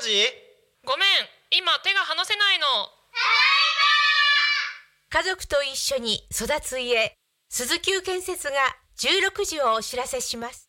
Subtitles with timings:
[0.00, 0.02] 何？
[0.02, 0.26] 時
[0.86, 1.08] ごめん。
[1.50, 2.64] 今手が離せないの。
[5.10, 7.14] 家族と一緒に育つ家。
[7.50, 8.54] 鈴木建設が
[8.98, 10.68] 16時をお知らせします。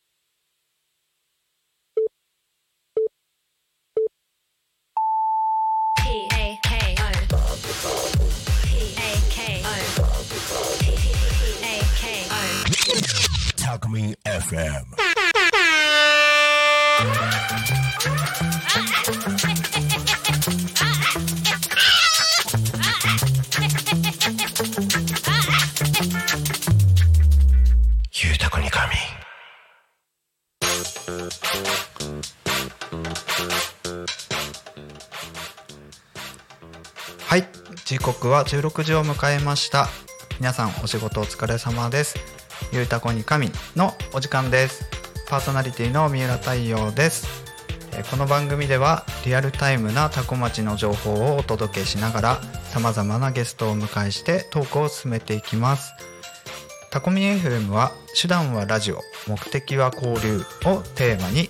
[13.55, 15.11] タコミン FM
[38.01, 39.87] 刻は16時を迎えました。
[40.39, 42.15] 皆さんお仕事お疲れ様です。
[42.73, 44.89] ゆうたこに神のお時間です。
[45.29, 47.27] パーソナリティの三浦太陽です。
[48.09, 52.41] この番組ではリアルタイムなタコ町の情報をお届けしながら
[52.73, 55.93] 様々なゲストを迎えしてトークを進めていきます。
[56.89, 61.49] タコミ FM は手段はラジオ目的は交流をテーマに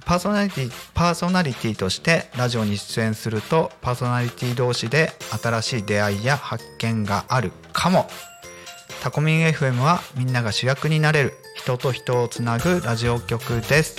[0.00, 5.12] パーソナリティパーソナリティとしてラジオに出演するとパーソナリティ同士で
[5.42, 8.08] 新しい出会いや発見があるかも。
[9.02, 13.96] タコミン FM はみんなが主役になれる人と人をつなぐラジオ局です。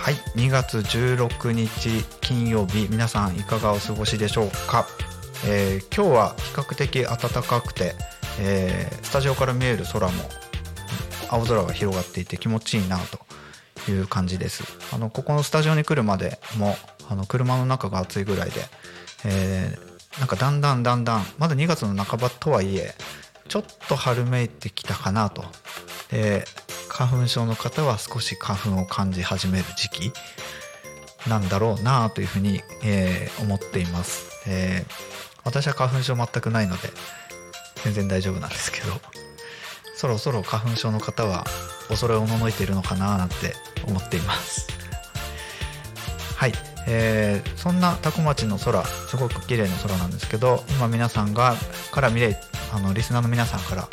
[0.00, 4.86] はい2月16日金曜日皆さんいかがお過ごしでしょうか、
[5.44, 7.94] えー今日は比較的暖かくて、
[8.40, 10.12] えースタジオから見える空も
[11.28, 13.27] 青空が広がっていて気持ちいいなと
[13.90, 14.64] いう感じです。
[14.92, 16.76] あのここのスタジオに来るまでも
[17.08, 18.60] あの車の中が暑いぐらいで、
[19.24, 22.92] えーなんかだんだんだんだんまだ2月の半ばとはいえ
[23.46, 25.44] ちょっと春めいてきたかなと。
[26.10, 26.44] で
[26.88, 30.12] 花粉症の方は少し花粉を感じ始める時期
[31.28, 36.90] なんだろうなというふうに、えー思っています、えー私は花粉症全くないので
[37.84, 39.17] 全然大丈夫なんですけど。
[39.98, 41.44] そろそろ花粉症の方は
[41.88, 44.68] 恐れおののいているのかななんて思っています。
[46.36, 46.52] はい、
[46.86, 51.56] えーそんな多古町の空すごく綺麗な空なんですけど今皆さんが
[51.90, 52.36] から見れ
[52.72, 53.88] あのリスナーの皆さんから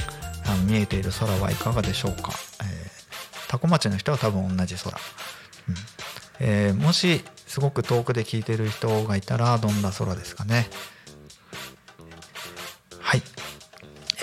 [0.46, 5.76] あの見えている空はいかがでしょうか、えー、多古町の人は多分同じ空、うん。
[6.40, 10.68] えーもしすごく遠くで聞いてる人がいたらどんな空ですかね。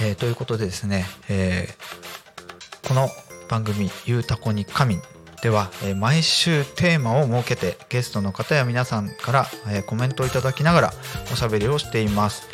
[0.01, 3.09] えーということでですね、えーこの
[3.49, 4.99] 番組「ゆうたこに神」
[5.43, 10.95] では、えー毎週テーマを設けてゲストの方や皆さんから、えーコメントをいただきながら
[11.33, 12.49] おしゃべりをしています、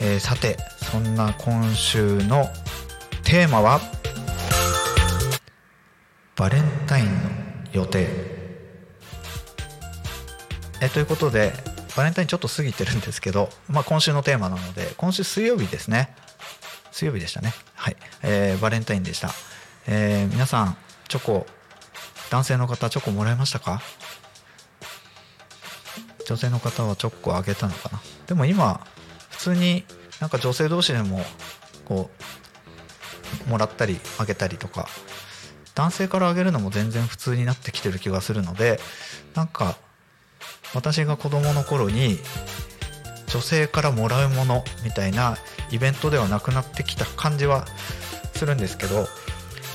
[0.00, 0.56] えーさて
[0.90, 2.50] そんな今週の
[3.24, 3.80] テーマは
[6.36, 7.12] バレンタインの
[7.72, 8.08] 予定。
[10.80, 11.52] えということで
[11.96, 16.14] バレンタインちょっと過ぎてるんですけど、まあ、今週のテーマなので今週水曜日ですね。
[16.92, 17.52] 水曜日でしたね。
[17.74, 19.30] はい、えーバレンタインでした、
[19.88, 20.76] えー皆さん
[21.08, 21.46] チョコ
[22.30, 23.82] 男性の方チョコもらいましたか？
[26.26, 28.00] 女性の方はチョコあげたのかな？
[28.26, 28.86] でも今
[29.30, 29.84] 普通に
[30.20, 31.20] なんか女性同士でも
[31.84, 32.10] こ
[33.46, 34.86] うもらったりあげたりとか
[35.74, 38.78] 男性からあげるのも全然普通になってきてる気がするので
[39.34, 39.76] なんか
[40.74, 42.18] 私が子供の頃に
[43.32, 45.38] 女性からもらうものみたいな
[45.70, 47.64] イベントではなくなってきた感じは
[48.34, 49.06] するんですけど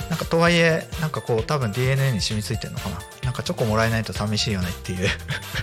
[0.08, 2.98] なんかとはいえなんかこう多分 DNA に染みついてるのかな？
[3.24, 5.08] なんかチョコもらえないと寂しいよねっていう。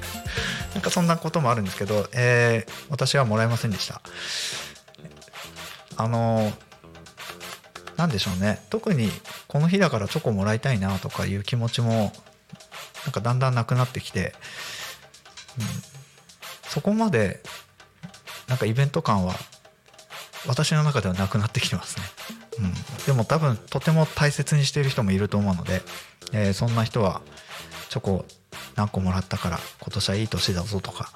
[0.75, 4.01] なんかそんなこともあるんですけど、えー私はもらえませんでした。
[5.97, 6.51] あの
[7.95, 8.61] なんでしょうね。
[8.69, 9.09] 特に
[9.47, 12.13] この日だからチョコもらいたいなとかいう気持ちも
[13.05, 14.35] なんかだんだんなくなってきて、
[15.57, 15.65] うん、
[16.69, 17.41] そこまで
[18.47, 19.33] なんかイベント感は
[20.47, 22.03] 私の中ではなくなってきてますね、
[22.59, 22.61] う
[23.01, 25.81] ん、でも多分とても大切にしている人もいると思うので、
[26.33, 27.21] えーそんな人は
[27.89, 28.25] チョコ
[28.75, 31.11] 何個もらったから今年はいい年だぞとか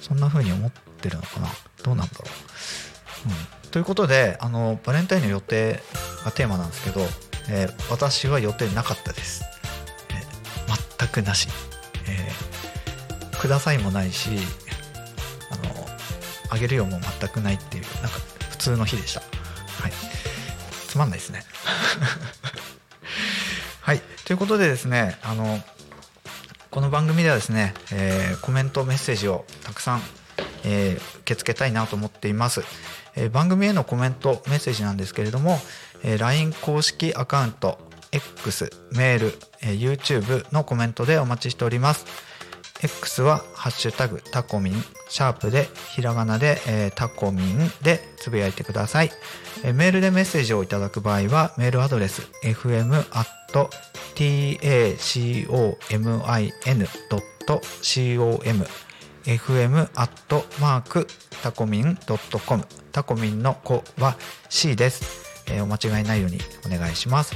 [0.00, 1.48] そんな風に思ってるのかな。
[1.82, 2.24] どうなんだろ
[3.26, 5.80] う、うん、ということであのバレンタインの予定
[6.24, 7.00] がテーマなんですけど、
[7.50, 9.44] えー私は予定なかったです、
[10.10, 11.48] えー全くなし、
[12.08, 14.30] えーくださいもないし
[16.54, 18.10] あげるよも全くないっていうなんか
[18.50, 19.26] 普通の日でした、は
[19.88, 19.92] い、
[20.88, 21.42] つまんないですね。
[23.82, 24.00] はい。
[24.24, 25.60] ということでですねあの
[26.70, 30.02] この番組ではですね、えーコメントメッセージをたくさん、
[30.64, 32.62] えー受け付けたいなと思っています、
[33.16, 35.60] えー番組へのコメントメッセージなんですけれども、
[36.02, 37.78] えー LINE 公式アカウント
[38.12, 42.06] X メール、えー YouTube のコメントでお待ちしております。
[42.84, 49.10] X は「ハッシュタグタコミン」シャープでひらがなで、えータコミンでつぶやいてください、
[49.62, 53.04] えーメールでメッセージをいただく場合はメールアドレス fm
[57.44, 58.66] tacomin.com
[59.24, 61.06] fm アットマーク
[61.42, 61.98] タコミン
[62.46, 64.16] .com タコミンの子は
[64.50, 67.34] C です、えーお間違いないようにお願いします。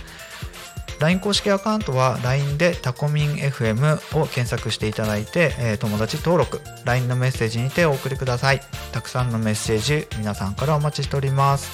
[1.01, 8.61] LINE 公式アカウントは LINE でタコミン FM を検索していただいて、え友達登録 LINE のメッセージにてお送りください。
[8.93, 11.71] たくさんのメッセージ皆さんからお待ちしております。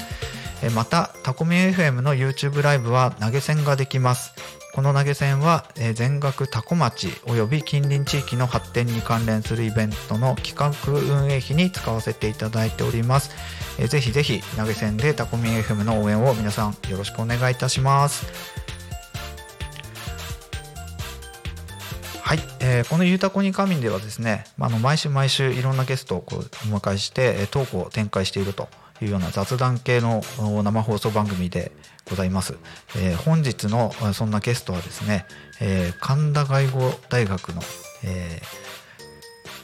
[0.74, 4.32] またタコミン FM の YouTube ライブは投げ銭ができます。
[4.74, 13.30] この投げ銭は、全額タコ町および近隣地域の発展に関連するイベントの企画運営費に使わせていただいております、
[13.78, 18.26] ぜひぜひ投げ銭でタコミン FM の応援を皆さんよろしくお願いいたします。
[22.26, 26.38] はい、えーこの「ゆうたこに仮眠」ではですね、まあ、の毎週毎週いろんなゲストをこう
[26.74, 28.70] お迎えしてトークを展開していると
[29.02, 30.22] いうような雑談系の
[30.62, 31.70] 生放送番組で
[32.08, 32.56] ございます、
[32.96, 35.26] えー本日のそんなゲストはですね、
[35.60, 37.60] えー神田外語大学の、
[38.04, 38.74] えー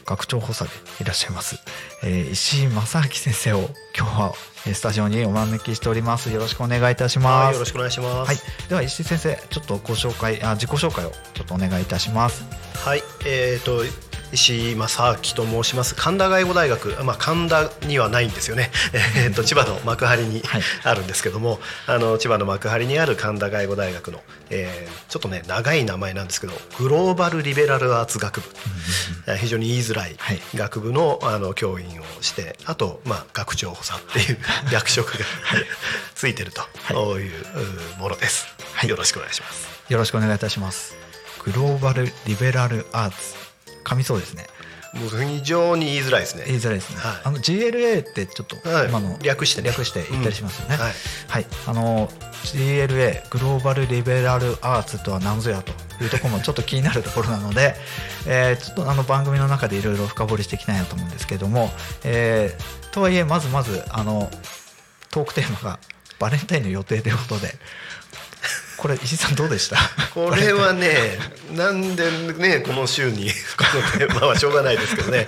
[0.05, 0.69] 学長補佐で
[1.01, 1.57] いらっしゃいます、
[2.03, 4.33] えー石井正明先生を今日は
[4.73, 6.31] スタジオにお招きしております。
[6.31, 7.45] よろしくお願いいたします。
[7.45, 8.29] はい、よろしくお願いします。
[8.29, 8.37] はい、
[8.69, 12.45] では石井先生ちょっとご紹介あ自己紹介をちょっとお願いいたします。
[12.75, 13.81] はい、えっ、と
[14.33, 15.95] 石井正明と申します。
[15.95, 18.71] 神田外語大学、まあ神田にはないんですよね。
[19.17, 20.61] えっと千葉の幕張に はい。
[20.83, 28.47] あるんですけども、あの千葉の幕張にある神田外語大学の、えーちょっとね長い名前なんですけど、グローバルリベラルアーツ学部、
[29.27, 30.41] えー非常に言いづらいはい。
[30.55, 34.37] 学部のあの教員をして、あとまあ学長補佐っていう
[34.71, 35.25] 役職が
[36.15, 36.61] ついてると。
[37.19, 37.27] い。
[37.27, 37.31] う
[37.97, 38.47] うものです。
[38.73, 38.89] はい。
[38.89, 39.67] よろしくお願いします。
[39.89, 40.95] よろしくお願いいたします。
[41.43, 43.35] グローバルリベラルアーツ。
[43.83, 44.47] 噛みそうですね
[44.93, 46.43] もう非常に言いづらいですね。
[46.47, 47.21] 言いづらいですね、はい。
[47.23, 48.89] あの GLA ってちょっとはい。
[48.89, 49.69] 今の、略してね。
[49.69, 50.81] 略して言ったりしますよね、うん。
[50.81, 50.93] はい。
[51.27, 51.45] はい。
[51.65, 52.09] あの
[52.43, 55.71] GLA グローバルリベラルアーツとは何ぞやと
[56.03, 57.75] いうところもちょっと気になるところなので、
[58.27, 61.71] えーちょっとあの番組の中でいろいろ深掘りしていきたいなと思うんですけれども、
[62.03, 64.29] えーとはいえまずまずあの
[65.11, 65.79] トークテーマが
[66.19, 67.55] バレンタインの予定ということで
[68.81, 69.77] これ石井さんどうでした？
[70.15, 71.19] これはね、
[71.51, 73.63] なんでね、この週に こ
[73.99, 75.27] のテーマはしょうがないですけどね、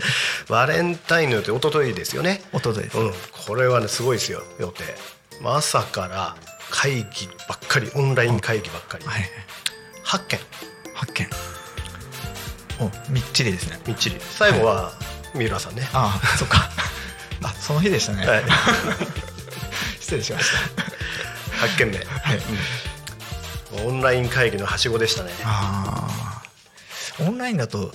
[0.49, 2.41] バレンタインの予定、一昨日ですよね。
[2.51, 3.13] おとといです、うん、
[3.45, 4.83] これはね、すごいですよ、予定。
[5.39, 6.35] まあ朝から
[6.71, 9.05] 会議ばっかり、オンライン会議ばっかり。
[9.05, 9.29] はい
[10.03, 10.39] 8件、
[10.95, 11.29] 発見。
[12.79, 13.79] おみっちりですね。
[13.85, 14.19] みっちり。
[14.31, 14.93] 最後は
[15.35, 15.87] 三浦さんね。
[15.93, 16.71] ああそっか。
[17.43, 18.43] あその日でしたね、はい、
[20.01, 20.45] 失礼しまし
[20.75, 21.67] た。
[21.67, 21.97] 8件目。
[21.97, 22.07] はい、
[23.85, 25.31] オンライン会議のはしごでしたね。
[27.19, 27.91] オンラインだと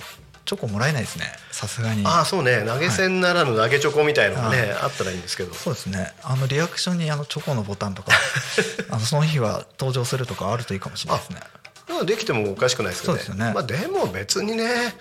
[0.49, 1.25] チョコもらえないですね。
[1.51, 2.03] さすがに。
[2.05, 5.53] ああ、そうね、投げ銭ならぬ投げチョコみたいのがね、あったらいいんですけど。
[5.53, 6.11] そうですね。
[6.23, 8.11] あのリアクションにあのチョコのボタンとか
[8.89, 11.41] あのその日は登場するとかあるといいかもしれないですね。
[11.87, 13.19] まあできてもおかしくないですけどね。
[13.19, 13.53] そうですよね。
[13.53, 14.95] まあでも別にね、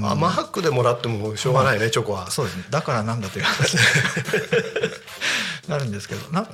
[0.00, 2.30] まあ甘ハックでもらってもしょうがないね、チョコは。
[2.30, 2.64] そうですね。
[2.68, 3.80] だからなんだという話に
[5.68, 6.30] なるんですけど。
[6.32, 6.46] な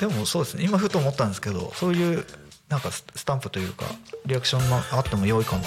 [0.00, 0.64] でもそうですね。
[0.64, 2.26] 今ふと思ったんですけどそういう
[2.70, 3.84] なんかススタンプというか
[4.24, 5.62] リアクションがあっても良いかも。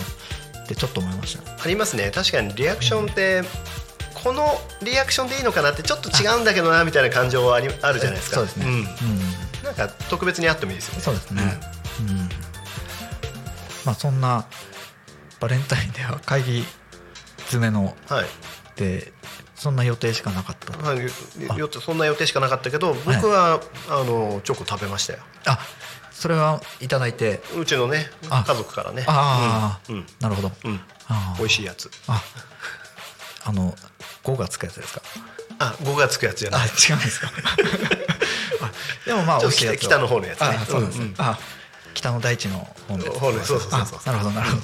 [0.64, 1.44] ってちょっと思いました。
[1.44, 2.10] ねありますね。
[2.10, 3.44] 確かにリアクションって。
[4.24, 4.46] この
[4.82, 8.38] リアクションでいいのかなってちょっと違うんだけどなみたいな感情はありあるじゃないですか。
[8.38, 8.70] そうですね、ん。
[8.70, 8.84] うん。
[9.64, 11.02] なんか特別にあってもいいですよね。
[11.02, 11.42] そうですね、
[12.00, 12.18] うん。
[13.86, 14.46] まあそんな
[15.42, 16.64] バレンタインでは会議
[17.40, 18.26] 詰めのはい。
[18.78, 19.12] で
[19.56, 20.78] そんな予定しかなかった。
[20.78, 21.00] はい、
[21.82, 25.20] そんな予定しかなかったけど僕は、あのチョコ食べましたよ。
[25.46, 25.60] あ
[26.14, 27.42] それはいただいて。
[27.58, 28.44] うちのねあ。
[28.48, 29.04] 家族からね。
[29.08, 29.96] ああ、うん。
[29.98, 30.06] うん。
[30.20, 30.80] なるほど、うん。
[31.38, 31.90] 美味しいやつ。
[32.08, 32.22] あ。
[33.46, 33.76] あの
[34.24, 35.02] 5がつくやつですか？
[35.60, 37.28] あ5がつくやつじゃあない違うんですか？
[38.62, 38.72] あ
[39.06, 39.78] でもまあ美味しいやつを。
[39.80, 40.48] 北の方のやつね。
[40.62, 41.04] あそうです、うん。
[41.06, 41.16] うん。
[41.18, 41.38] あ
[41.94, 44.00] 北の大地の方の方のそうそうそうそう。
[44.06, 44.64] あなるほどなるほど、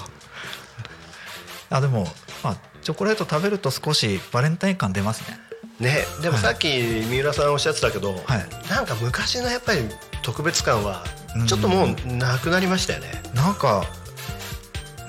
[1.72, 2.08] あでも
[2.44, 5.40] まあチョコレート食べると少しバレンタイン感出ますね。
[5.80, 6.44] ねでもはい。
[6.44, 8.24] さっき三浦さんおっしゃってたけど、はい。
[8.70, 9.82] なんか昔のやっぱり
[10.22, 13.84] 特別感はうんちょっともうなくなりましたよね、なんか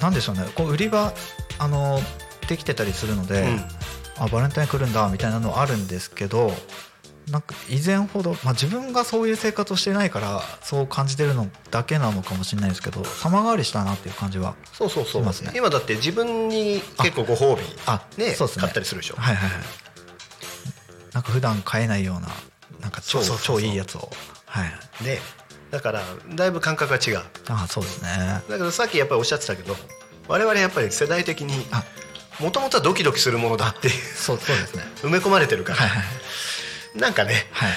[0.01, 0.43] なんでしょうね。
[0.55, 1.13] こう売り場
[1.59, 2.01] あの
[2.49, 3.65] できてたりするので、うん。
[4.23, 6.53] あバレンタイン来るんだみたいなのあるんですけど
[7.31, 15.53] なんか以前ほど、まあ、自分がそういう生活をしてないからそう感じてるのだけなのかもしれないですけど様変わりしたなっていう感じはそうそうそう、しますね。
[15.55, 18.61] 今だって自分に結構ご褒美あねそうですね。
[18.61, 19.63] 買ったりするでしょ、はいはいはい。
[21.15, 22.29] なんか普段買えないような
[22.81, 23.61] なんか超そうそうそうそう。
[23.63, 24.11] 超いいやつを。
[24.45, 25.05] はい。
[25.05, 25.19] ね
[25.71, 26.03] だから
[26.35, 27.25] だいぶ感覚が違う。
[27.49, 28.43] あそうですね。
[28.49, 29.77] だけどさっきやっぱりおっしゃってたけど
[30.29, 31.85] 我々やっぱり世代的にあ
[32.41, 34.85] もともとはドキドキするものだってそうそうですね。
[35.03, 36.05] 埋め込まれてるから、はいはい
[36.95, 37.35] なんかね。
[37.53, 37.73] はい。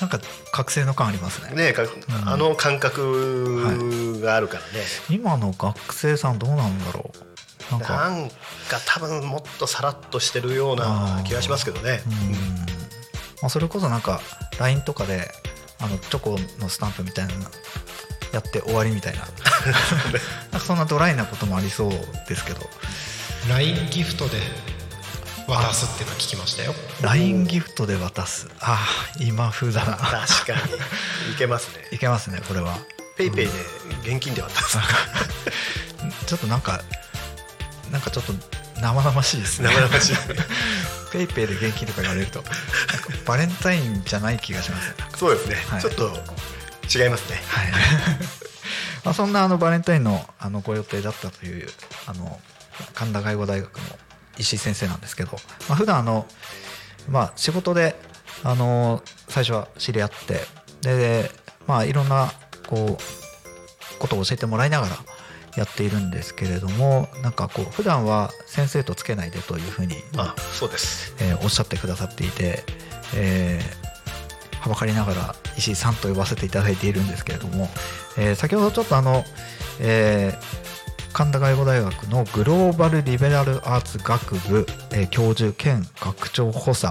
[0.00, 0.18] なんか
[0.52, 1.54] 覚醒の感ありますね。
[1.54, 1.84] ねか
[2.26, 7.12] あの感覚があるからね、今の学生さんどうなんだろ
[7.70, 7.72] う。
[7.72, 7.94] なんか。
[7.94, 8.34] なんか
[8.86, 12.02] 多分もっとさらっとしてるような気がしますけどね。
[12.06, 12.12] うん。
[13.42, 14.20] まあ、それこそなんか
[14.58, 15.30] LINE とかで
[15.80, 17.40] あのチョコのスタンプみたいなの
[18.32, 19.20] やって終わりみたいな。
[20.50, 21.90] なんかそんなドライなこともありそう
[22.28, 22.68] ですけど。
[23.48, 24.40] LINE ギフトで
[25.46, 26.74] 渡すっていうのは聞きましたよ。
[27.02, 28.48] LINE ギフトで渡す。
[28.60, 29.96] ああ今風だな。
[29.96, 31.32] 確かに。
[31.32, 31.88] いけますね。
[31.92, 32.78] いけますねこれは。
[33.16, 33.52] PayPay で
[34.14, 34.78] 現金で渡す。
[36.26, 36.82] ちょっとなんか
[37.90, 38.32] なんかちょっと
[38.80, 39.68] 生々しいですね。
[39.68, 40.16] 生々しい。
[41.12, 42.42] PayPay で現金とか言われると
[43.24, 44.88] バレンタインじゃない気がします。
[44.88, 45.80] ねそうですね、はい。
[45.80, 46.10] ちょっと
[46.92, 47.42] 違いますね。
[47.46, 47.72] はい。
[49.04, 51.70] まあそんなあのバレンタインのあのご予定だったという
[52.06, 52.40] あの
[52.94, 53.82] 神田外語大学の
[54.38, 55.38] 石井先生なんですけど、
[55.68, 56.26] まあ普段あの、
[57.08, 57.96] まあ、仕事で
[58.42, 60.46] あの最初は知り合って
[60.82, 61.30] で、
[61.66, 62.32] まあ、いろんな
[62.66, 64.96] こうことを教えてもらいながら
[65.56, 71.14] やっているんですけれどもなんかこう普段は先生とつけないでというふうに、あ、そうです。
[71.20, 72.64] えーおっしゃってくださっていて、
[73.14, 73.84] えー
[74.60, 77.68] はばかりながら石井さんと呼ばせていただいているんですけれども、
[78.18, 79.24] えー先ほどちょっとあの、
[79.80, 80.64] えー
[81.12, 86.86] 神田外語大学のグローバルリベラルアーツ学部、えー教授兼学長補佐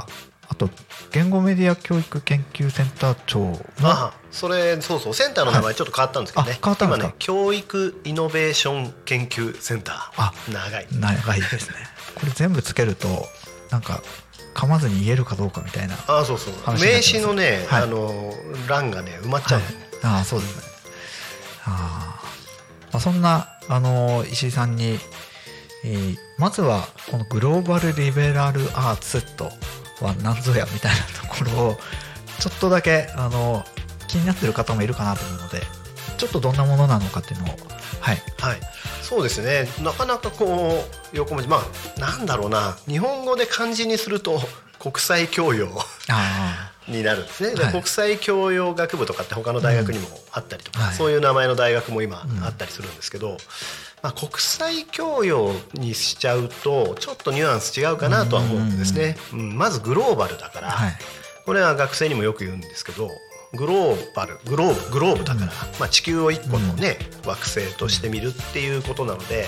[0.48, 0.70] あと
[1.12, 6.52] 言語メディア教育研究センター長のあ、それそうそうセンターの名前ちょっと変わったんですけどね。
[6.54, 7.06] あ変わったんですか？
[7.06, 10.12] 今ね教育イノベーション研究センター。
[10.18, 10.88] あ長い。
[10.92, 11.76] 長いですね
[12.16, 13.28] これ全部つけると
[13.70, 14.02] なんか
[14.56, 16.80] 噛まずに言えるかどうかみたいなあ、そうそう。
[16.80, 18.34] 名詞のね、はいあの
[18.68, 19.62] 欄がね埋まっちゃう。
[19.62, 19.72] はい、
[20.04, 20.64] ああそうですね
[21.66, 22.26] ああ、
[22.92, 25.00] まあ、そんなあの石井さんに、
[25.86, 29.46] えーまずはこのグローバルリベラルアーツと
[30.02, 31.80] は何ぞやみたいなところを
[32.40, 33.64] ちょっとだけあの
[34.14, 35.62] 気になってる方もいるかなと思うので
[36.18, 37.48] ちょっとどんなものなのかっていうのを
[38.00, 38.22] はい。
[38.40, 38.60] はい、
[39.02, 39.68] そうですね。
[39.82, 41.58] なかなかこう横文字ま
[41.98, 42.78] あなんだろうな。
[42.86, 44.42] 日本語で漢字にすると
[44.78, 45.70] 国際教養
[46.10, 47.72] あになるんですね、ではい。
[47.72, 50.96] 国際教養学部とかって他の大学にもあったりとか、はい。
[50.96, 52.44] そういう名前の大学も今うん。
[52.44, 53.38] あったりするんですけど、
[54.02, 60.94] まあ、国際教養にしちゃうとちょっとニュアンス違うかなとは思うんですね、うんまずグローバルだから、あはい。
[61.46, 63.10] これは学生にもよく言うんですけど
[63.56, 69.46] グローバルグローブグローブだから、まあ、地球を一個のね、惑星として見るっていうことなので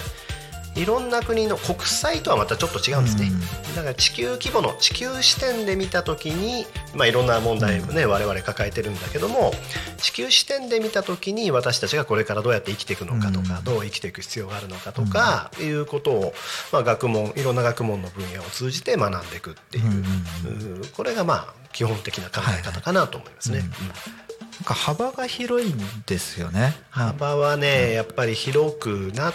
[0.75, 3.31] いろんな国の国際とはまたちょっと違うんですね、
[3.75, 9.53] だから地球規模の地球視点で見た時に、まあ、いろんな問題をね、我々抱えてるんだけども
[10.01, 13.63] 地球視点で見た時に私たちがこれからどうやって生きていくのかとか、うん。
[13.63, 16.33] どう生きていく必要があるのかとか、いうことを、
[16.73, 20.85] まあ、学問いろんな学問の分野を通じて学んでいくっていう、うんうんうん。
[20.87, 23.59] これがまあ基本的な考え方かなと思いますね。
[23.59, 23.67] はい。
[23.67, 23.71] うん。
[23.71, 26.73] なんか幅が広いんですよね。
[26.89, 29.33] 幅はねやっぱり広くなっ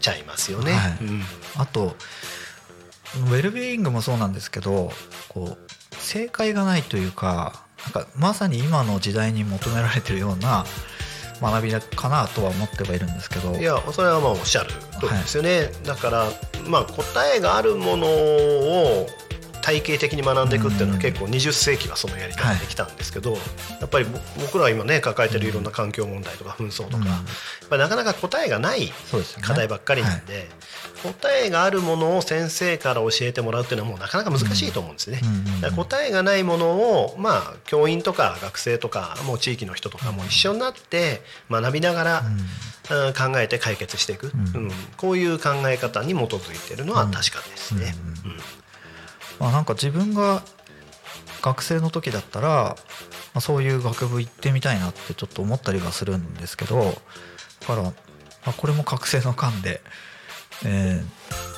[0.00, 0.72] ちゃいますよね。
[0.72, 0.98] はい。
[1.02, 1.22] うん。
[1.56, 1.94] あと
[3.16, 4.90] ウェルビーイングもそうなんですけど
[5.28, 10.64] こう正解がないというかなんかまさに今の時代に求められてるような
[11.42, 13.54] 学びかなとは思ってはいるんですけど。
[13.58, 16.28] いやそれはまあおっしゃる通りですよね、だから
[16.66, 19.06] まあ答えがあるものを
[19.64, 23.38] 体系的に学んでいくっていうのは結構20世紀はそのやり方できたんですけど、
[23.80, 27.04] やっぱりぼ僕らは今ね抱えてるいろんな環境問題とか紛争とか、
[27.70, 27.78] うん。
[27.78, 28.92] なかなか答えがない
[29.40, 30.50] 課題ばっかりなんで、
[31.02, 35.22] 答えがあるものを先生から教えてもらうっていうのはもうなかなか難しいと思うんですね。
[35.74, 42.36] 答えがないものを、まあ、教員とか学生とかもう地域の人とかも一緒になって学びながら、うん。
[42.84, 44.64] 考えて解決していく、うん。
[44.64, 44.70] うん。
[44.98, 47.94] こういう考え方に基づいているのは確かですね。
[48.24, 48.30] うん。
[48.32, 48.40] うん
[49.40, 50.42] まあ、なんか自分が
[51.42, 52.76] 学生の時だったら、ま
[53.34, 56.76] あ、そういう学部行ってみたいなってちょっと思ったりはするんですけど
[57.60, 57.92] だから、ま
[58.46, 59.80] あ、これも学生の間で、
[60.64, 61.54] えー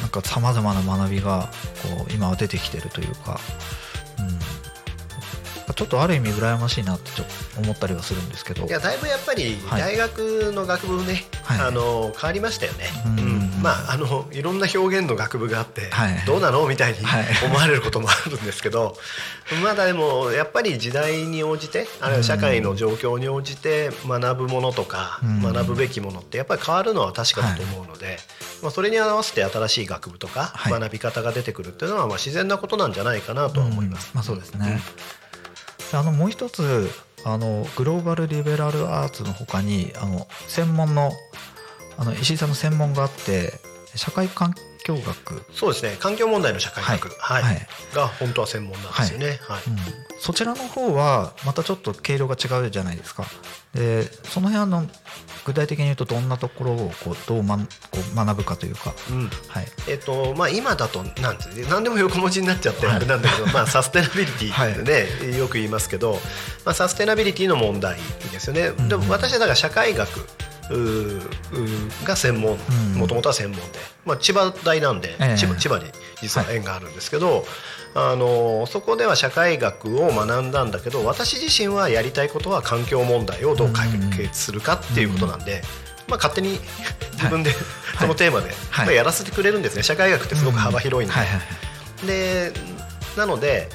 [0.00, 1.50] なんかさまざまな学びが
[1.98, 3.38] こう今は出てきてるというか、
[4.18, 4.38] うん、
[5.74, 8.66] ちょっとある意味羨ましいなってちょっと思ったりはするんですけど。
[8.66, 9.80] いやだいぶやっぱりはい。
[9.80, 11.60] 大学の学部ね、はい。
[11.60, 12.86] あの変わりましたよね。
[13.06, 13.18] うん。
[13.18, 13.34] うん。
[13.34, 16.24] うんまああのいろんな表現の学部があって、はい。
[16.26, 17.24] どうなのみたいにはい。
[17.44, 18.96] 思われることもあるんですけど、
[19.62, 25.42] まだでもやっぱり時代に応じてあるいは社会の状況に応じて学ぶものとか、うん。
[25.42, 28.18] 学ぶべきものってやっぱり変わるのは確かだと思うので、
[28.62, 30.72] まあ、それに合わせて新しい学部とかはい。
[30.80, 34.08] 学び方が出てくるっていうのはまあ自然なことなんじゃないかなとは思います。
[34.12, 34.16] うん。
[34.16, 34.80] まあそうですね。
[35.92, 36.88] あのもう一つ
[37.24, 41.12] あのグローバルリベラルアーツの他にあの専門の
[41.98, 43.52] あの石井さんの専門があって
[43.94, 45.96] 社会環境境学、そうですね。
[45.98, 47.42] 環境問題の社会学、はい。
[47.42, 47.66] はい。
[47.94, 49.38] が本当は専門なんですよね。
[49.42, 49.62] はい。
[49.66, 49.76] うん、
[50.18, 53.24] そちらの方はまたちょっと毛色が違うじゃないですか。
[53.74, 54.86] でその辺の
[55.44, 59.30] 具体的に言うとどんなところをこうどう,、まん、こう学ぶかというか、うん。
[59.48, 62.96] はい、えっとまあ、今だとなんて何でも横文字になっちゃってはい。
[62.96, 66.20] あれなんだけど、 まあ、サステナビリティってね、よく言いますけど、
[66.64, 67.98] まあ、サステナビリティの問題
[68.32, 68.88] ですよね、ん。
[68.88, 70.26] でも私はだから社会学
[72.04, 72.52] が専門。
[72.52, 72.98] うん。
[72.98, 75.36] もともとは専門で、まあ、千葉大なんで、ええ。
[75.36, 75.84] 千葉千葉に
[76.22, 77.44] 実は縁があるんですけど、
[77.94, 85.62] あのそこでは社会学を学んだんだけど私自身はやりたいことは環境問題をどう解決するかっていうことなんで、
[86.06, 86.60] まあ、勝手に
[87.14, 87.50] 自分で
[87.98, 88.86] そのテーマで、はい。
[88.86, 89.82] まあ、やらせてくれるんですね。
[89.82, 91.16] 社会学ってすごく幅広いんで。
[91.16, 91.42] はいはいは
[92.04, 92.06] い。
[92.06, 92.52] で
[93.16, 93.68] なので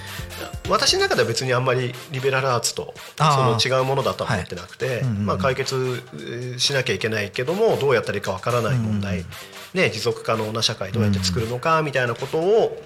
[0.69, 9.25] 私の中では別にあんまりリベラルアーツとその違うものだとは思ってなくて、まあ、解決えーしなきゃいけないけどもどうやったらいいかわからない問題、うん。
[9.73, 12.81] ね、持続可能な社会どうやって作るのかみたいなことを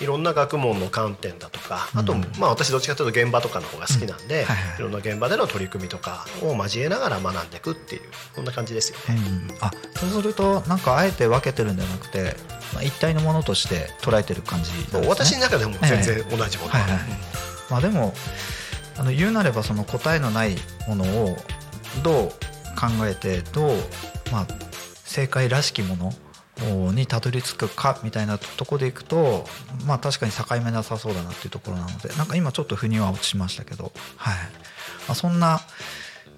[0.00, 4.46] いろんな学問の観点だとかあと、うんまあ、私どっちかというと現場とかの方が好きなんで、
[4.78, 8.02] いろんな現場での取り組みとかを交えながら学んでいくっていう
[8.34, 9.20] そんな感じですよね。
[9.50, 12.36] うんあそうするとなんかあえて分けてるんじゃなくて、
[12.74, 17.00] まあ、一体のものとして捉えてる感じね、私の中でも全然同じもの、はいはい。
[17.70, 18.12] まあ、でも
[18.98, 20.56] あの言うなればその答えのない
[20.88, 21.36] ものを
[22.02, 22.28] どう
[22.78, 23.70] 考えてどう、
[24.32, 24.46] まあ、
[25.04, 26.12] 正解らしきもの
[26.60, 29.44] にたどり着くかみたいなとこでいくと
[29.86, 34.34] まあ確かに境目なさそうだなっていうところなのでなんか今ちょっと腑には落ちましたけど、はい。
[35.06, 35.60] まあ、そんな、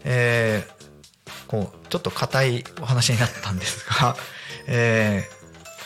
[0.04, 0.76] えー
[1.48, 4.16] こうちょっと硬いお話になったんですが、
[4.66, 5.36] えー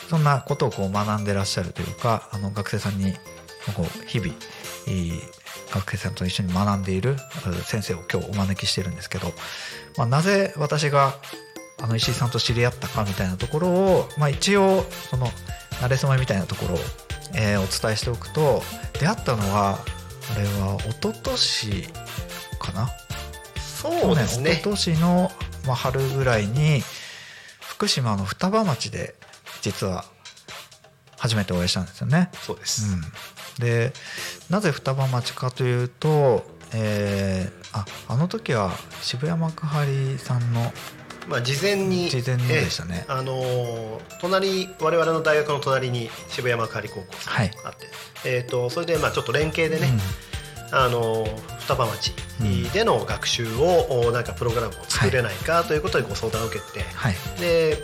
[0.09, 3.15] そんなことをこう学んでらっしゃるというかあの学生さんに
[3.77, 4.35] こう日々
[4.89, 5.23] いい
[5.71, 7.17] 学生さんと一緒に学んでいる
[7.65, 9.33] 先生を今日お招きしてるんですけど、
[9.97, 11.15] まあ、なぜ私が
[11.83, 15.27] あの石井さんと知り合ったかみたいなところを、まあ、一応その
[15.81, 16.79] 慣れ初めみたいなところを、
[17.35, 18.63] えーお伝えしておくと
[19.01, 19.79] 出会ったのは
[20.33, 21.83] あれは一昨年
[22.59, 22.91] かな？
[23.57, 24.53] そうですね。
[24.53, 25.31] 一昨年の、
[25.67, 26.83] まあ、春ぐらいに
[27.61, 29.15] 福島の双葉町で
[29.63, 30.05] 実は
[31.17, 32.31] 初めてお会いしたんですよね。
[32.35, 32.95] そうです、
[33.59, 33.93] うん、で
[34.51, 40.73] なぜ双葉町かというと、えーああの時は渋谷幕張さんの
[41.31, 42.97] まあ、事前に事前のでしたね。
[42.99, 47.51] ええあのー隣我々の大学の隣に渋谷幕張高校さんはい。
[47.63, 47.87] があって、
[48.27, 49.89] えー、とそれでまあちょっと連携でね、
[50.73, 52.13] あのー双葉町
[52.73, 57.15] での学習を、おなんかプログラムを作れないかということでご相談を受けて、はい。
[57.41, 57.77] で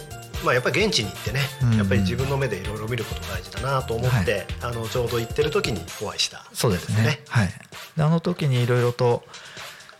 [0.44, 1.76] まあ、やっぱり現地に行ってね、うん。
[1.76, 6.44] やっぱり自分の目でいろいろ見ること大事だなと思って、あのちょうど行ってる時にお会いした。
[6.52, 7.02] そうですね。
[7.02, 7.20] ね。
[7.28, 7.48] はい、
[7.96, 9.22] であの時にいろいろと、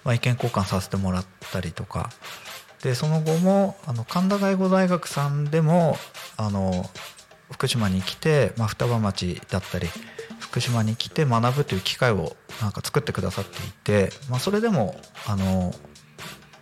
[0.04, 2.10] まあ、意見交換させてもらったりとか
[2.86, 5.96] でその後もあの神田外語大学さんでも
[6.36, 6.88] あの
[7.50, 9.88] 福島に来て、まあ、双葉町だったり
[10.38, 14.94] 福島に来て学ぶという機会をなんか作ってくださっていて、まあ、それでも
[15.26, 15.74] あの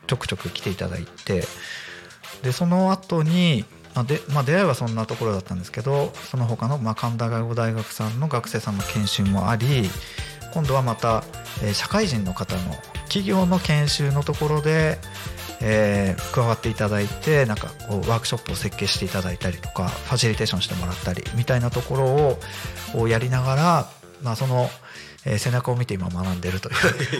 [0.06, 1.42] ちょくちょく来ていただいて
[2.42, 9.90] でその後に、あでまあ、出会いはそんなところだったんですけどその他の、まあ、神田外語大学さんの学生さんの研修もあり
[10.54, 11.24] 今度はまた、
[11.64, 12.60] え社会人の方の
[13.08, 14.98] 企業の研修のところで、
[15.60, 22.38] えー加わっていただいてなんかこうワークショップを設計していただいたりとかファシリテーションしてもらったりみたいなところを
[22.96, 23.88] をやりながら、
[24.22, 24.68] まあ、その、
[25.24, 26.74] えー背中を見て今学んでるという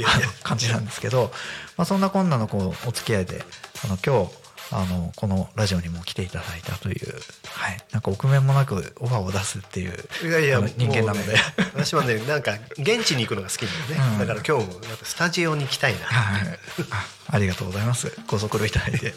[0.42, 1.32] 感じなんですけど、
[1.76, 3.42] まあ、そんなこんなのこうお付き合いで
[3.84, 7.14] あの今日あのこのラジオにも来ていただいたという、
[7.46, 11.32] はい、なんか臆面もなくオファーを出すっていういやいや人間なので。
[11.34, 11.40] ね
[11.74, 14.18] 私はね なんか現地に行くのが好きなんでね、うん。
[14.18, 16.58] だから今日もスタジオに行きたいな、はい、
[16.90, 18.12] あありがとうございます。
[18.26, 19.14] ご足労いただいて。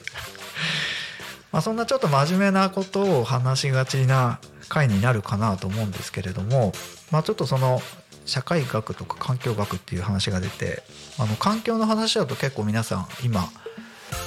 [1.51, 6.73] まあそんなちょっと真面目なことを話しがちな回になるかなと思うんですけれども、
[7.09, 7.81] まあ、ちょっとその
[8.25, 10.83] 社会学とか環境学っていう話が出て
[11.17, 13.49] あの環境の話だと結構皆さん今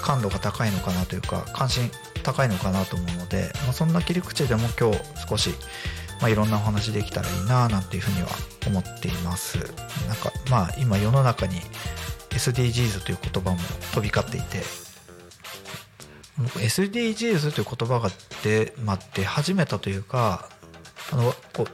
[0.02, 1.90] 感度が高いのかなというか関心
[2.22, 5.50] 高いのかなと思うので、まあ、そんな切り口でも今日少し、
[6.20, 8.28] まあ、いろんなお話できたらいいななんていうふうには
[8.66, 9.58] 思っています。
[10.06, 11.60] なんかまあ今世の中に
[12.30, 13.56] SDGs という言葉も
[13.94, 14.62] 飛び交っていて
[16.38, 18.10] SDGs という言葉が
[18.42, 20.48] 出,、まあ、出始めたというか
[21.12, 21.66] あのこう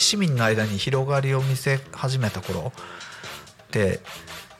[0.00, 2.72] 市民の間に広がりを見せ始めた頃
[3.64, 4.00] って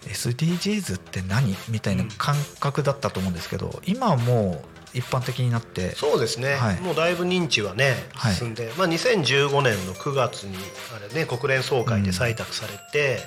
[0.09, 1.57] SDGs って何？
[1.69, 4.63] みたいな感覚だったと思うんですけど今はも
[4.95, 6.81] う一般的になってそうですね、はい。
[6.81, 8.35] もうだいぶ認知はねはい。
[8.35, 10.57] 進んで、まあ、2015年の9月に
[10.95, 13.19] あれ、ね、国連総会で採択されて、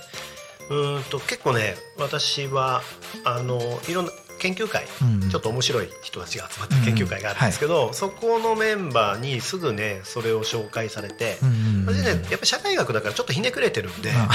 [0.70, 2.82] うーんと結構ね私は
[3.26, 3.60] あの
[3.90, 5.24] いろんな研究会、うん。
[5.24, 11.38] うんちょっと面白い人たちが集まった研究会があるんですけど、そこのメンバーにすぐねそれを紹介されて。
[11.42, 14.30] うんうんうん私ねやっぱ社会学だからちょっとひねくれてるんで、あ。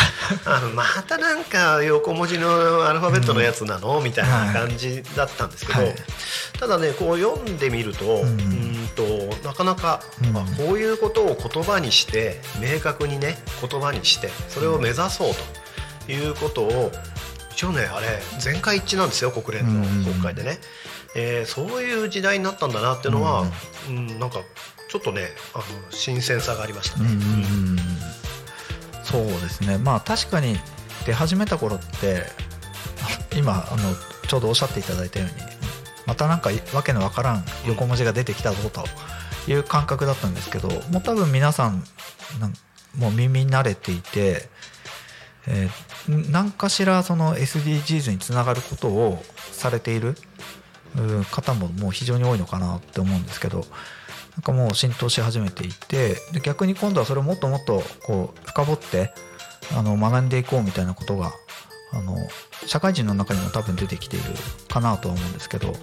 [0.46, 5.94] あのまたなんか横文字のアルファベットのやつなの、みたいな感じだったんですけど、はい。
[6.58, 9.02] ただねこう読んでみると,、うんん、と
[9.46, 10.36] なかなか、うん。
[10.36, 15.32] あこういうことを言葉にして明確にね言葉にしてそれを目指そう
[16.06, 16.90] ということを
[17.52, 18.06] 一応ねあれ
[18.38, 20.58] 全会一致なんですよ国連の総会でね、
[21.14, 23.44] えーそういう時代になったんだなっていうのは、
[23.88, 24.38] うんなんか
[24.88, 27.06] ちょっとねあの新鮮さがありましたね。
[27.06, 27.22] うんうんう
[27.74, 27.78] ん
[29.02, 29.78] そうですね。
[29.78, 30.56] まあ確かに
[31.06, 32.22] 出始めた頃って
[33.02, 33.94] あ今あの
[34.28, 35.34] ちょうどおっしゃっていただいたように
[36.06, 38.84] またなんかわけのわからん横文字が出てきたぞと
[39.50, 41.84] いう感覚だったんですけどもう多分皆さん
[42.40, 42.54] なん
[42.96, 44.48] もう耳慣れていて、
[45.46, 45.92] えー
[46.30, 50.16] 何かしらその SDGs につながることをされている
[51.30, 59.12] 方ももう非常に多いのかなって思うんですけどなんかもう浸透し始めていてで逆に今度はそれをもっともっとこう深掘って
[59.76, 61.32] あの学んでいこうみたいなことが
[61.92, 62.16] あの
[62.66, 64.24] 社会人の中にも多分出てきている
[64.68, 65.74] かなとは思うんですけど、うん、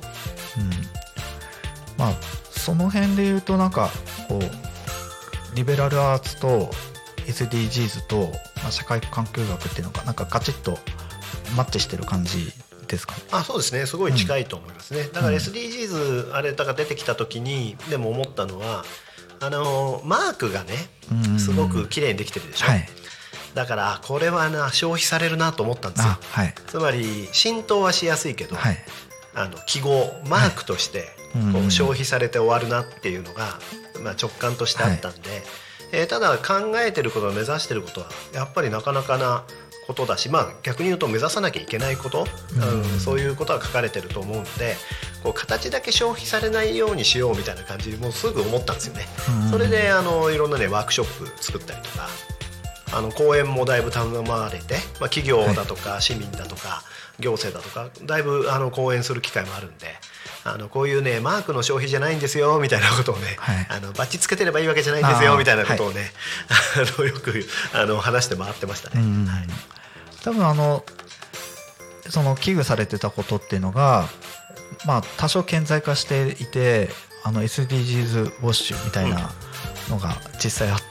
[1.98, 2.14] まあ
[2.52, 3.90] その辺で言うとなんか
[4.28, 6.72] こうリベラルアーツと
[7.30, 10.78] SDGs と、まあ、社会環境学っていうのがなんかガチッと
[11.56, 12.52] マッチしてる感じ
[12.88, 13.16] ですか？
[13.16, 13.22] ね。
[13.32, 13.86] あそうですね。
[13.86, 18.84] すごい近いと思いますね、だから SDGs あれだから出てきた時にでも思ったのは
[19.40, 20.74] あのマークがね
[21.12, 22.90] うんすごく綺麗にできてるでしょ、はい。
[23.54, 26.12] だからあこれはな消費されるなと思ったんですよ。
[26.12, 26.54] あはい。
[26.68, 28.78] つまり浸透はしやすいけど、はい。
[29.36, 33.60] あの記号マークとしてうんこう消費されて終わるなっていうのが、
[34.04, 35.44] まあ、直感としてあったんで、
[35.92, 39.44] えーただ考えてることを目指してることはやっぱりなかなかな
[39.88, 44.76] ことだし、まあ、逆に言うと目指さなきゃいけないこと、うんうんそういうことが書かれてると思うので
[45.24, 49.06] こう形だけ消費されないようにしようみたいな感じにもうすぐ思ったんですよね。
[49.44, 52.08] うんそれであのいろんなねワークショップ作ったりとか
[52.94, 56.84] あの講演もだいぶ頼まれて、まあ、企業だとか市民だとか
[57.20, 59.88] 行政だとかだいぶあの講演する機会もあるんで
[60.44, 63.68] あのこういうねマークの消費じゃないんですよみたいなことをね、はい。
[63.70, 66.12] あのバッチつけてればいいわけじゃないんですよみたいなことをね、
[66.50, 69.02] あのよくあの話して回ってましたね。
[69.02, 69.48] うんはい。
[70.24, 70.86] 多分あの
[72.10, 74.08] その危惧されてたことっていうのが
[74.86, 76.90] まあ多少顕在化していて
[77.24, 79.32] あの SDGs ウォッシュみたいな
[79.90, 80.89] のが実際あって、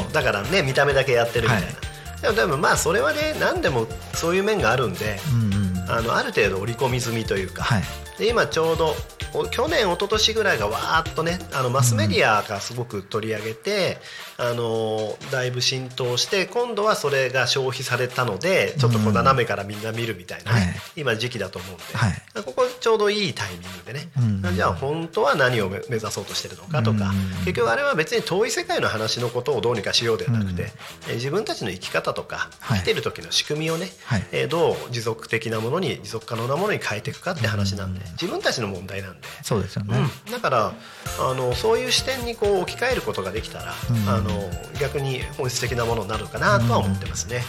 [0.00, 0.12] そう。
[0.12, 2.22] だからね見た目だけやってるみたいな、はい。
[2.22, 7.82] でもでもまあそれはね何でもそういう面があるんで、うんうんあのある程度織り込み済みというか、はい。
[8.18, 8.94] で今ちょうど
[9.34, 13.98] お去年一昨年ぐらいがわーっとねあのマスメディアがすごく取り上げて、
[14.42, 20.74] あのだいぶ浸透して今度はそれが消費されたのでちょっとこう斜めからみんな見るみたいなね、はい。
[20.96, 22.44] 今時期だと思うんで、はい。
[22.44, 24.10] ここちょうどいいタイミングでね、
[24.44, 24.54] うん。
[24.54, 27.44] じゃあ本当は何を目目指そうとしてるのかとか、うん。
[27.44, 30.68] 結局あれは別に遠い世界の話のことをどうにかしようではなくて、うん。
[31.12, 32.78] え自分たちの生き方とか、はい。
[32.78, 34.26] 生きてる時の仕組みをね、はい。
[34.32, 39.26] えーどう持続的なものに持続可能なものに変えていくかって話なんで、自分たちの問題なんで。
[39.42, 40.72] そうですよね、うん、だから
[41.20, 44.08] あのそういう視点にこう置き換えることができたら、うん。
[44.08, 44.31] あの
[44.80, 47.42] 逆に本質的なものになるかなとは思ってますね。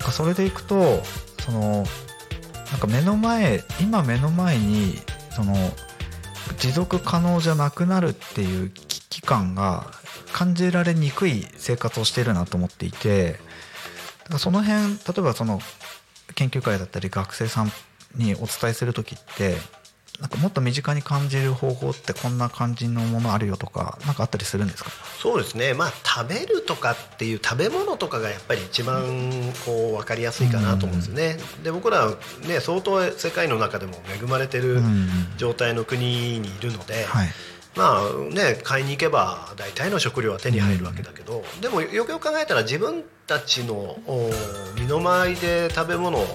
[0.00, 1.02] なんそれでいくと
[1.40, 1.84] その
[2.70, 4.98] なんか目の前今目の前に
[5.30, 5.54] その
[6.58, 9.90] 持続可能じゃなくなるっていう危機感が
[10.32, 13.36] 感じられにくい生活をしてるなと思っていて
[14.38, 15.60] その辺例えばその
[16.34, 17.72] 研究会だったり学生さん
[18.14, 19.56] にお伝えする時って
[20.20, 24.90] なんかもっと身近に感じる方法ってこんな感じのものあるよとかなんかあったりするんですか？
[25.22, 29.04] そうですね、まあ、食べるとかっていう食べ物とかがやっぱり一番
[29.64, 31.36] こう分かりやすいかなと思うんですよね。
[31.62, 32.16] で僕らは、
[32.48, 37.28] ね、相当世界の中でも恵まれてるうん状態の国にいるので、はい。
[37.76, 43.74] まあね、買いに行けば大体の食料は手に入るわけだけど、でもよくよく考えたら自分たちの
[44.08, 44.32] お
[44.74, 46.26] 身の回りで食べ物を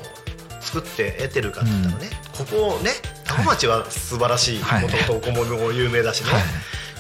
[0.62, 2.92] 作って得てるかって言ったらね、ここね
[3.34, 4.62] 多古町は素晴らしい。
[4.62, 4.84] はい。
[4.84, 6.44] もともとお米も有名だしね、はい。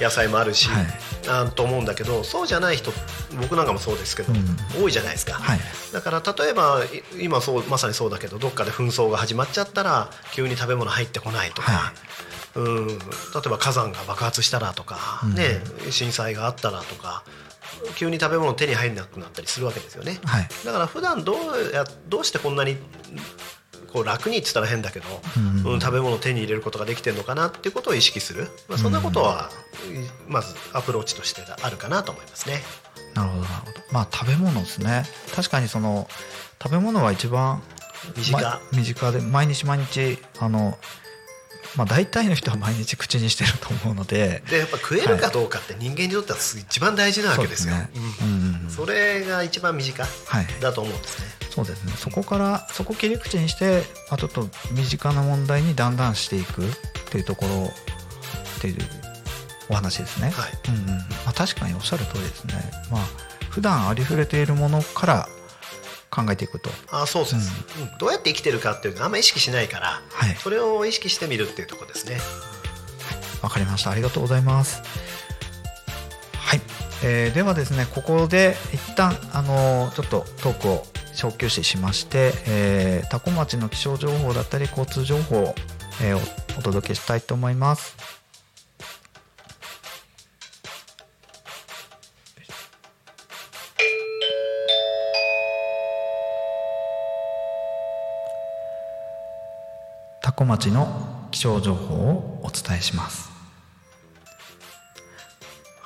[0.01, 0.87] 野菜もあるし、はい。
[1.29, 2.91] あと思うんだけどそうじゃない人
[3.39, 4.33] 僕なんかもそうですけど、
[4.81, 5.59] 多いじゃないですか、はい。
[5.93, 6.81] だから例えば
[7.19, 11.93] い今そうまさにそうだけどどっかで紛争が始まっちゃったら急に食べ物入ってこないとか、は
[12.55, 12.87] うん。
[12.87, 12.93] 例
[13.45, 17.23] えば火山が爆発したらとか、ね、震災があったらとか。
[17.95, 20.19] 急に食べ物手に入らなくなったりするわけですよね。
[20.23, 20.47] はい。
[20.63, 22.77] だから普段どうやどうしてこんなに
[23.93, 25.05] こう楽にって言ったら変だけど、
[25.65, 25.79] うん。
[25.79, 29.51] 食べ物を手に入れることができてるのかなっていうことを意識する、まあ、そんなことは、
[30.27, 32.61] まずアプローチとしてあるかなと思いますね。
[33.13, 33.73] なるほどなるほど。
[33.91, 35.03] まあ食べ物ですね。
[35.35, 36.07] 確かにその
[36.61, 37.61] 食べ物は一番
[38.17, 38.41] 身近。
[38.41, 40.77] ま身近で毎日毎日あの
[41.75, 44.41] まあ大体の人は毎日口にしてると思うので。
[44.49, 47.75] でやっぱ食えるかどうかって人間にとっては一番大事なわけですよ。
[47.75, 47.89] そね。
[48.63, 48.69] うん。
[48.69, 50.47] それが一番身近はい。
[50.59, 51.42] だと思うんですね。
[51.53, 51.93] そうですね。
[51.97, 56.69] そこからそこを切り口にして、まあ、ちょっと身近な問題にだんだんしていくっ
[57.11, 57.71] ていうところ
[58.57, 58.77] っていう
[59.69, 60.51] お話ですね、はい。
[60.69, 60.87] うんうん。
[60.87, 62.55] まあ、確かにおっしゃる通りですね。
[62.91, 63.01] まあ
[63.51, 65.29] 普段ありふれているものから
[66.09, 66.71] 考えていくと。
[66.89, 67.97] あそうです、うん。
[67.99, 70.35] どうやって生きてるかっていうのあんまり意識しないから、はい。
[70.37, 72.17] それを意識してみるっていうところですね。
[73.43, 73.91] わかりました。
[73.91, 74.81] ありがとうございます。
[76.35, 76.61] はい、
[77.05, 85.55] えーではですねここで一旦あのーちょっとトークを小休止しまして、えー、多古町の気象情報だったり交通情報を、
[86.01, 87.95] えーおお届けしたいと思います。
[100.21, 103.32] 多古町の気象情報をお伝えします。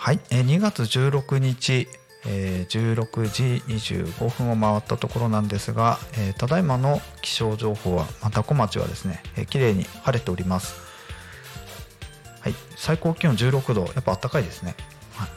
[0.07, 1.89] はい、えー2月16日、
[2.25, 10.77] えー16時25分を回ったところなんですが、えーただいまの気象情報は、まあ、多古町はですね、えー綺麗に晴れております。
[12.39, 13.81] はい、最高気温16度。
[13.81, 14.77] やっぱ暖かいですね、
[15.17, 15.29] はい。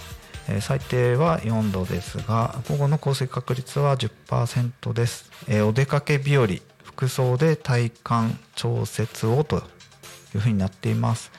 [0.50, 6.46] えー最低は4度ですが午後の降水確率は10%です、えーお出かけ日和
[6.84, 11.32] 服装で体感調節をというふうになっています。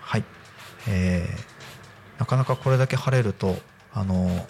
[0.00, 0.24] はい、
[0.88, 1.57] えー
[2.18, 3.56] なかなかこれだけ晴れると
[3.92, 4.46] あの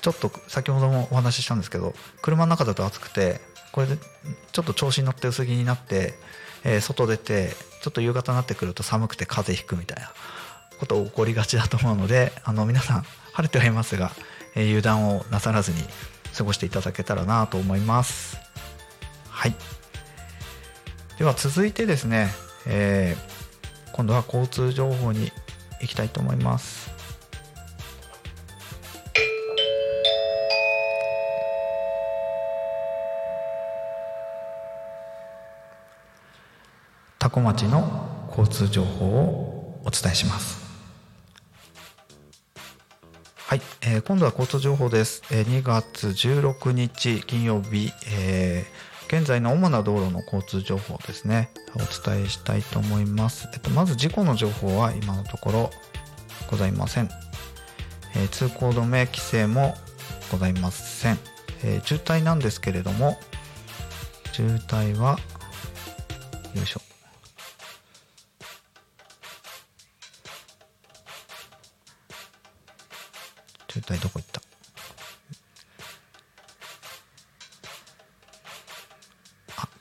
[0.00, 3.40] ちょっと先ほどもお話ししたんですけど車の中だと暑くて
[3.72, 3.96] これで
[4.52, 6.14] ちょっと調子に乗って薄着になって、
[6.64, 7.50] えー外出て
[7.82, 10.10] ちょっと夕方になってくると寒くて風邪ひくみたいな
[10.80, 14.10] こと起こりがちだと思うのであの皆さん晴れてはいますが、
[14.54, 15.78] えー油断をなさらずに
[16.36, 18.38] 過ごしていただけたらなと思います。
[19.30, 19.54] はい。
[21.18, 22.28] では続いてですね、
[22.66, 23.38] えー
[23.92, 25.32] 今度は交通情報に
[25.80, 26.90] 行きたいと思います。
[37.18, 40.66] 多古町の交通情報をお伝えします。
[43.36, 51.50] はい、えー今度は交通情報です、えー2月16日金曜日、えー現在の主な道路の交通情報ですね。
[51.74, 55.70] お伝えしたいと思います、えっと、まず事故の情報は今のところ
[56.50, 57.08] ございません、
[58.16, 59.74] えー通行止め規制も
[60.30, 61.18] ございません、
[61.62, 63.18] えー渋滞なんですけれども
[64.32, 65.18] 渋滞は
[66.54, 66.80] よいしょ。
[73.70, 74.37] 渋滞どこ行った？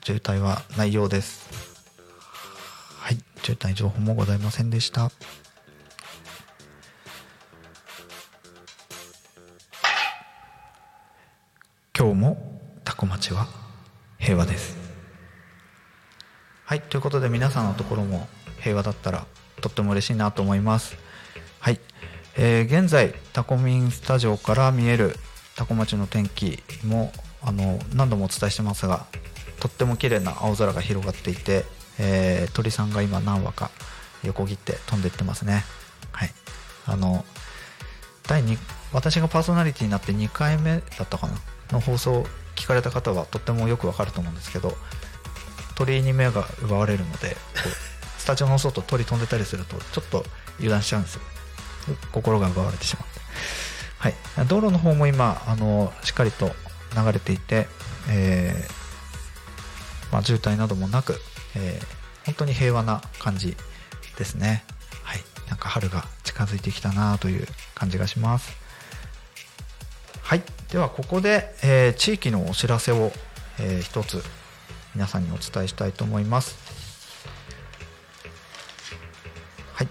[0.08, 1.50] 渋滞はないようです。
[2.98, 3.18] はい。
[3.44, 5.12] 渋滞情報もございませんでした。
[12.00, 13.48] 今日もタコ町は
[14.18, 14.78] 平和です。
[16.64, 16.80] はい。
[16.80, 18.30] ということで皆さんのところも
[18.62, 19.26] 平和だったら
[19.60, 20.96] とっても嬉しいなと思います。
[21.60, 21.82] はい、
[22.38, 25.18] えー現在タコミンスタジオから見える
[25.58, 29.06] タコ町の天気もあの何度もお伝えしてますが
[29.68, 31.66] とっても綺麗な青空が広がっていて、
[32.00, 33.70] えー鳥さんが今何羽か
[34.24, 35.64] 横切って飛んでいってますね。
[36.12, 36.30] はい。
[36.86, 37.26] あの
[38.28, 38.58] 第2
[38.94, 41.34] 私がパーソナリティになって2回目だったかな？
[41.74, 42.26] の放送を
[42.56, 44.74] 聞かれた方はとってもよくわかると思うんですけど
[45.76, 47.36] 鳥に目が奪われるので
[48.18, 50.26] スタジオの外鳥飛んでたりするとちょっと
[50.60, 51.22] 油断しちゃうんですよ。
[52.14, 53.20] 心が奪われてしまって。
[54.00, 54.48] はい。
[54.48, 56.56] 道路の方も今あのしっかりと
[56.96, 57.68] 流れていて、
[58.08, 58.87] えー
[60.12, 61.20] まあ、渋滞などもなく、
[61.56, 63.56] えー本当に平和な感じ
[64.18, 64.66] ですね。
[65.04, 65.20] はい。
[65.48, 68.52] なんか春が近づいてきたなという感じがします。
[70.24, 70.44] はい。
[70.70, 73.14] ではここで、えー地域のお知らせを、
[73.60, 74.22] えー一つ
[74.94, 76.58] 皆さんにお伝えしたいと思います。
[79.74, 79.88] はい、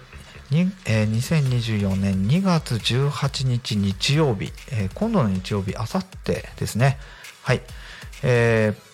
[0.51, 6.99] にえー2024年2月18日日曜日、えー今度の日曜日あさってですね。
[7.41, 7.61] はい、
[8.21, 8.86] えー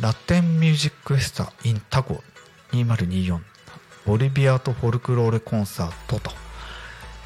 [0.00, 2.22] ラテンミュージックフェスタ in タゴ
[2.72, 3.38] 2024
[4.06, 6.30] ボリビアとフォルクローレコンサートと、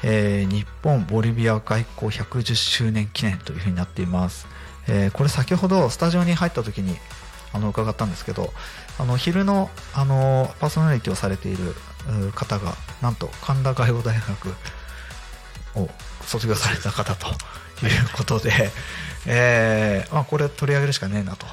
[0.03, 4.45] えー日本ボリビア外交110周年記念というふうになっています、
[4.89, 6.97] えーこれ先ほどスタジオに入った時に
[7.53, 8.51] あの伺ったんですけど
[8.99, 11.75] あの昼のあのパーソナリティをされている
[12.33, 14.49] 方がなんと神田外語大学
[15.79, 15.89] を
[16.23, 17.35] 卒業された方という
[18.17, 18.51] ことで、
[19.25, 21.45] えーまあ、これ取り上げるしかねえなと。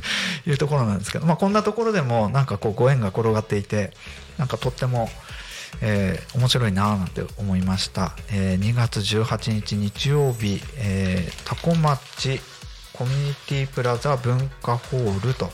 [0.46, 3.92] いうところなんですけど、まあ、こんなところでもなんかこうご縁が転がっていて
[4.38, 5.10] なんかとっても、
[5.80, 12.40] えー面白いなぁなんて思いました、えー2月18日日曜日、えー、多古町
[12.92, 15.50] コミュニティプラザ文化ホールと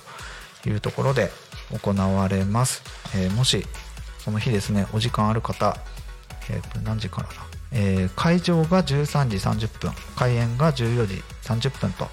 [0.66, 1.31] いうところで
[1.72, 2.83] 行われます、
[3.14, 3.66] えーもし
[4.18, 5.76] その日ですねお時間ある方、
[6.50, 7.35] えー何時からだ、
[7.72, 12.09] えー会場が13時30分開演が14時30分と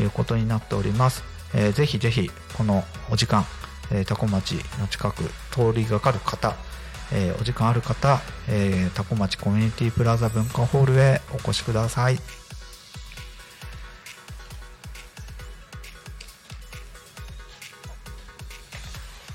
[0.00, 3.44] いうことになっております、えーぜひぜひこのお時間、
[3.90, 6.54] えー、多古町の近く通りがかる方、
[7.12, 12.18] えーお時間ある方、えー、多古町コミュニティプラザ文化ホールへお越しください。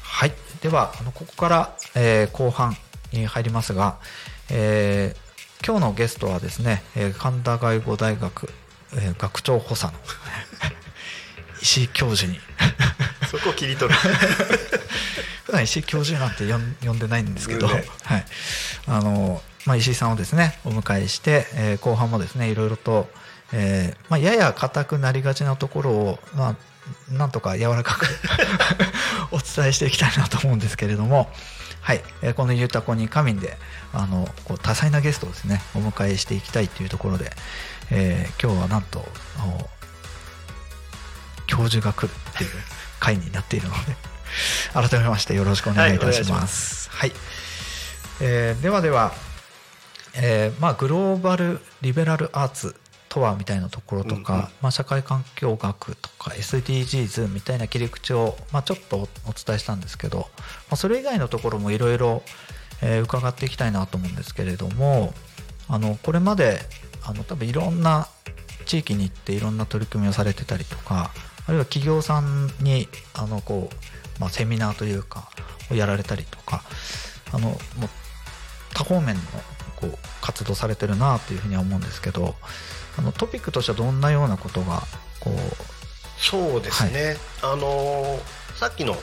[0.02, 2.76] はい、ではあのここから、えー後半
[3.14, 3.98] に入りますが、
[4.50, 5.28] えー
[5.66, 8.50] 今日のゲストはですね、えー神田外語大学、
[8.94, 9.92] えー学長補佐の
[11.62, 12.40] 石井教授に。
[13.30, 14.00] そこを切り取る。
[15.46, 16.44] 普段石井教授なんて
[16.86, 17.86] 呼んでないんですけど、ね。
[18.04, 18.26] はい。
[18.88, 23.10] あのまあ、石井さんをですねお迎えして、えー後半もですねいろいろと、
[23.52, 26.56] えーまあ、やや硬くなりがちなところを、ま
[27.12, 28.08] あ、なんとか柔らかく
[29.32, 31.30] お伝えしていきたいなと思うんですけれども、
[31.82, 32.02] はい。
[32.22, 33.58] えーこの「ゆうたこに仮眠で」
[33.94, 37.32] あのこう多彩なゲストをですねお迎えしていきたいというところで、
[37.92, 39.06] えー今日はなんと
[41.48, 42.50] 教授が来るっていう
[43.00, 43.96] 回になっているので
[44.90, 46.90] 改めましてよろしくお願いいたします。
[46.92, 47.14] はい。
[48.20, 49.14] えーではでは、
[50.16, 52.76] えーまあ、グローバル・リベラル・アーツ
[53.10, 54.46] とはみたいなところとか、うんうん。
[54.62, 62.24] まあ、社会環境学とか SDGs みたいな切り口を、まあ、ちょっとお伝えしたんですけど、まあ、それ以外のところもいろいろ
[62.82, 65.14] えー伺っていきたいなと思うんですけれども
[65.68, 66.60] あのこれまで
[67.04, 68.08] あの多分いろんな
[68.66, 71.12] 地域に行っていろんな取り組みをされてたりとか
[71.48, 75.30] あるいは企業さんにあのこう、まあ、セミナーというか
[75.72, 76.64] をやられたりとか
[77.34, 77.58] あのもう
[78.74, 79.22] 多方面の
[79.78, 82.36] こう活動されてるなというふうには思うんですけど
[82.98, 84.82] あのトピックとしてはどんなようなことが
[85.20, 85.34] こう
[86.20, 88.96] そうですね、あのーさっきの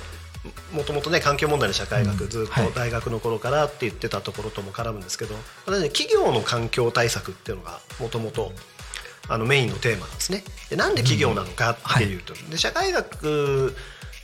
[0.72, 2.28] もともとね環境問題の社会学、うん。
[2.28, 2.66] ずっはい。
[2.66, 8.52] と大学の頃からって言ってたところとも絡むんですけど、私ね企業の環境対策っていうのがもともと
[9.28, 10.44] あのメインのテーマなんですね。
[10.70, 13.74] でなんで企業なのかっていうと、で社会学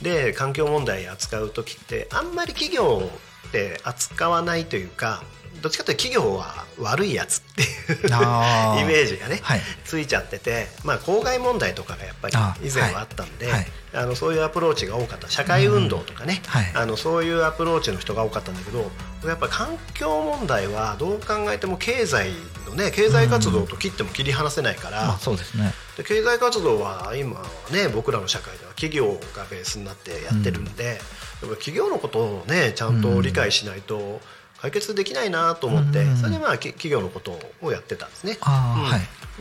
[0.02, 3.10] で環境問題扱う時ってあんまり企業
[3.48, 5.22] って扱わないというか
[5.60, 7.68] どっちかというと企業は悪いやつっていう
[8.08, 9.60] イメージがね、はい。
[9.84, 13.54] ついちゃってて、まあ、公害問題とかがやっぱりあ以前はあったんで、はい。
[13.54, 13.66] はい。
[13.92, 15.28] あのそういうアプローチが多かった。
[15.28, 16.72] 社会運動とかね、うんはい。
[16.74, 18.90] あのそういうアプローチの人が多かったんだけど
[19.26, 22.30] やっぱり環境問題はどう考えても経済
[22.66, 25.74] のね経済活動と切っても切り離せないから、まあそうですね。
[25.96, 34.20] で経済活動は今はね僕らの社会では企業がベースになってやってるんで、やっぱ企業のことをねちゃんと理解しないと
[34.60, 38.38] 解決できないなと思って、うんそれでまあき企業のことをやってたんですね。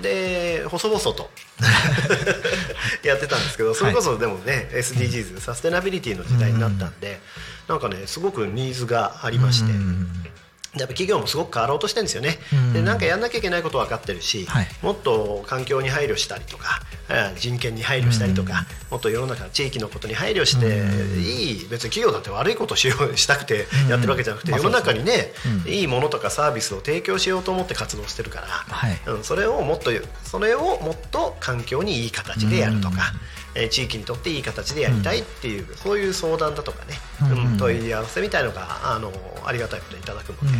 [0.01, 1.29] で細々と
[3.03, 7.19] やってたんですけどそれこそでもね、SDGs サステナビリティの時代になったんで、
[7.67, 10.25] なんかねすごくニーズがありまして、うん
[10.75, 14.67] やっぱ企業もすごく変わろうとしてるんですよね、うんでなんかやんなきゃいけないこと分かってるし、はい。
[14.83, 16.88] もっと環境に配慮したりとかあ
[17.35, 21.21] 人権に配慮したりとか、もっと世の中の地域のことに配慮して、うん。
[21.21, 25.31] いい別に企業だって悪いことをしようしたくてやってるわけじゃなくて、うん世の中にね、
[25.65, 25.71] うん。
[25.71, 28.99] いいものとかサービスを提供しようと思って活動してるから、はい。
[29.07, 29.91] うん、それをもっと
[30.23, 33.13] それをもっと環境にいい形でやるとか、
[33.55, 36.93] えー地域にとっていい形でやりたいっていう、そういう相談だとかね、
[37.31, 37.51] うん。
[37.53, 39.11] うん問い合わせみたいのがあの
[39.43, 40.57] ありがたいことにいただくので。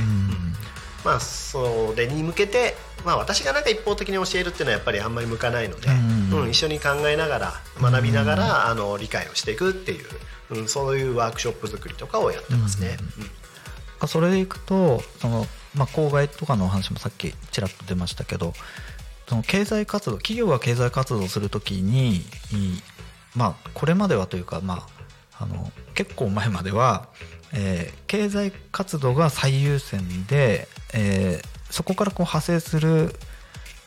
[1.03, 2.75] うんまあ、それに向けて、
[3.05, 10.05] まあ、私がなんか一方的に教えるっていうのはやっぱりあんまり向かないので、うんうん一緒に考えながら学びながら、あの理解をしていくっていう、
[10.51, 12.97] うん、そういうワークショップ作りとかをやってますね。
[13.19, 13.29] うん
[14.07, 15.45] それでいくとその、
[15.75, 18.53] まあ、公害とかのお話もさっきちらっと出ましたけど
[19.27, 22.21] その経済活動企業が経済活動をするときにい
[23.35, 24.87] まあこれまではというか、ま
[25.37, 27.09] あ、あの結構前までは
[27.53, 33.13] えー経済活動が最優先で、えーそこからこう派生する、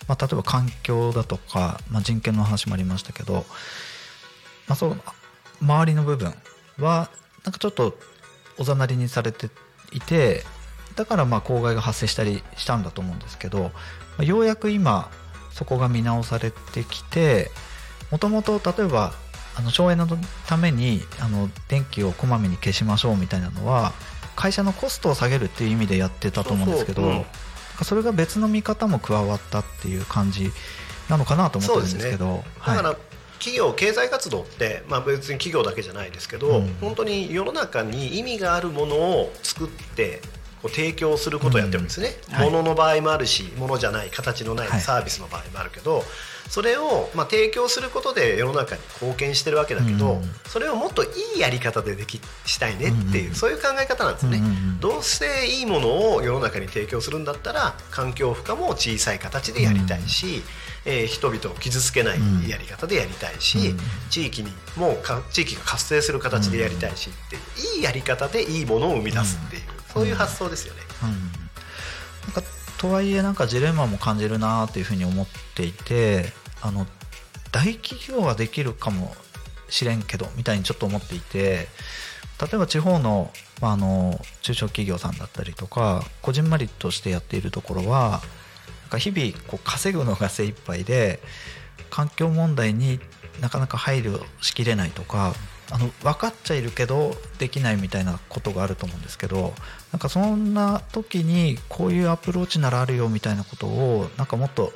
[0.08, 3.44] まあ、例えば環境だとか、まあ、人権の話もありましたけど、
[4.68, 5.00] まあ、そう
[5.60, 6.32] 周りの部分
[6.78, 7.10] は
[7.44, 7.98] なんかちょっと
[8.58, 9.48] おざなりにされて
[9.92, 10.44] いて
[10.94, 13.70] だからまあ公害が発生したりしたんだと思うんですけど、ま
[14.18, 15.10] あようやく今
[15.50, 17.50] そこが見直されてきて
[18.10, 19.12] もともと例えば
[19.56, 20.08] あの省エネの
[20.46, 23.92] ためにあの電気をこまめに消しましょうみたいなのは
[24.34, 27.24] 会社のコストを下げるっていう意味でやってたと思うんですけどそうん。
[27.84, 30.50] それが別の見方も加わったっていう感じ
[31.08, 32.96] なのかなと思ってるんですけどだから、はい。
[33.38, 36.74] 企業経済活動って、まあ、別に企業だけじゃないですけど、うん。
[36.80, 40.20] 本当に世の中に意味があるものを作って
[40.62, 42.34] こう提供することをやってるんですね、うん。
[42.36, 42.50] はい。
[42.50, 44.80] 物の場合もあるし物じゃない形のないはい。
[44.80, 46.04] サービスの場合もあるけど、
[46.48, 50.22] それを、まあ、提供することで世の中に貢献してるわけだけど、うん。
[50.46, 54.42] それをもっといいやり方でできしたいねっていう、うんそういう考え方なんですよね、
[54.80, 60.42] どうせいいものを世の中に提供するんだったら環境負荷も小さい形でやりたいし、
[60.84, 63.78] えー人々を傷つけないうんやり方でやりたいし、うん
[64.10, 69.62] 地域にもか地域が活性する形でやりたいしっていういいやり方でいいものを生み出すっていう、
[69.92, 70.80] そういう発想ですよね。
[71.02, 71.08] うん。
[72.34, 72.42] なんか
[72.82, 76.24] とはいえなんかジレンマも感じるなっていうふうに思っていて
[76.60, 76.84] あの
[77.52, 79.14] 大企業はできるかも
[79.68, 81.68] しれんけどみたいにちょっと思っていて
[82.40, 83.30] 例えば地方の,、
[83.60, 88.20] まあ、あの中小企業さんだったりとかこじんまりとしてやっているところは
[88.80, 91.20] なんか日々こう稼ぐのが精一杯で
[91.88, 92.98] 環境問題に
[93.40, 95.34] なかなか配慮しきれないとか
[95.70, 99.54] あの分かっちゃいるけどできないみたいなことがあると思うんですけど
[99.92, 104.72] なんかそんな時にこういうアプローチならあるよみたいなことをなんかもっと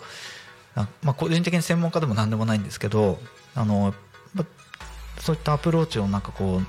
[0.74, 3.18] なまあ、個人的に専門家でも何でもないんですけど
[3.54, 3.94] あの
[4.34, 4.44] ま
[5.20, 6.60] そういったアプローチをなんかこ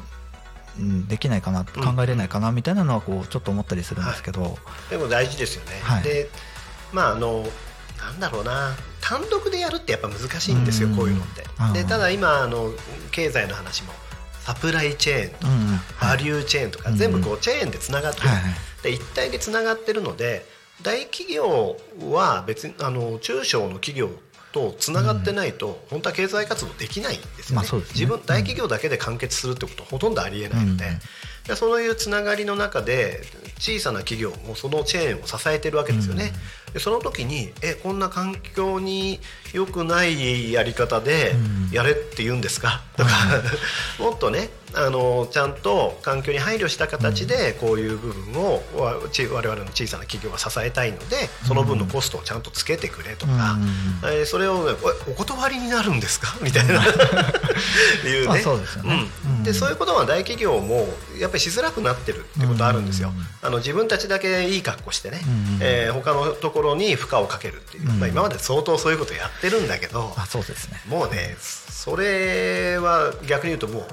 [0.80, 4.58] う、うん、できないかな考えれないかなみたいなのはこうちょっと思ったりするんですけど、
[4.90, 5.72] でも大事ですよね。
[5.84, 6.04] はい。
[6.04, 6.30] で
[6.94, 7.44] まああの
[8.00, 8.76] なんだろうな。
[9.02, 10.96] 単独でやるってやっぱ難しいんですよ、うん。
[10.98, 11.44] こういうのって。
[11.74, 12.72] でただ今あの
[13.12, 13.94] 経済の話も
[14.48, 18.22] サプライチェーンとか、バリューチェーンとか、うん全部こうチェーンでつながって
[18.82, 20.46] で一体でつながってるので
[20.82, 21.76] 大企業
[22.10, 24.10] は別にあの中小の企業
[24.54, 31.00] とつながってないと、本当は経済活動できないんですよね,、自分大企業だけで完結するってことはほとんどありえないので,、うん
[31.48, 33.22] でそういうつながりの中で
[33.60, 36.34] 小さな企業もそのチェーンを支えてるわけですよね。
[36.74, 39.20] でその時にえこんな環境に
[39.54, 41.58] 良くないやり方でうん。
[41.72, 43.10] やれって言うんですか、とか
[44.00, 53.58] もっとねあのちゃんと環境に配慮した形でこういう部分を我々の小さな企業は支えたいのでその分のコストをちゃんとつけてくれとか、
[54.04, 54.10] うん。
[54.10, 56.38] えーそれをおお断りになるんですか？
[56.42, 56.76] みたいな。
[58.06, 58.28] いうね。
[58.28, 59.10] まあそうですよね。
[59.26, 59.32] うん。
[59.32, 59.44] うん。
[59.44, 60.88] でそういうことは大企業も
[61.20, 63.28] やっぱりしづらくなってるってことあるんですよ、うん。
[63.42, 65.58] あの自分たちだけいい格好してね、うん。
[65.62, 68.00] えー他のところに負荷をかけるっていう、うん。
[68.00, 70.82] まあ、今まで相当そういうことやってるんだけど、あそうですね。
[70.88, 73.86] もうねそれは逆に言うともう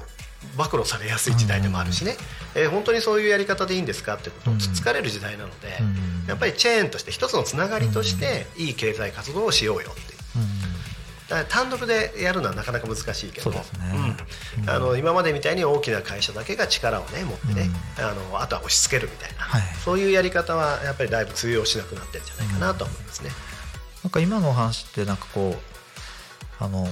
[0.56, 2.16] 暴露されやすい時代でもあるしね、
[2.54, 6.28] えー本当にそういうやり方でいいんですかってことをつつかれる時代なので、うん。
[6.28, 10.73] やっぱりチェーンとして一つのつながりとしていい経済活動をしようよっていう。
[11.48, 13.50] 単独でやるのはなかなか難しいけど。
[13.50, 13.62] ね
[14.56, 23.30] うんあの今までみたいに大きな会社だけが力を、ね、持ってね、あのあとは押し付けるみたいな、はいそういうやり方はやっぱりだいぶ通用しなくなってるんじゃないかなと思いますね。
[24.02, 25.56] なんか今のお話ってなんかこ
[26.60, 26.86] うあの、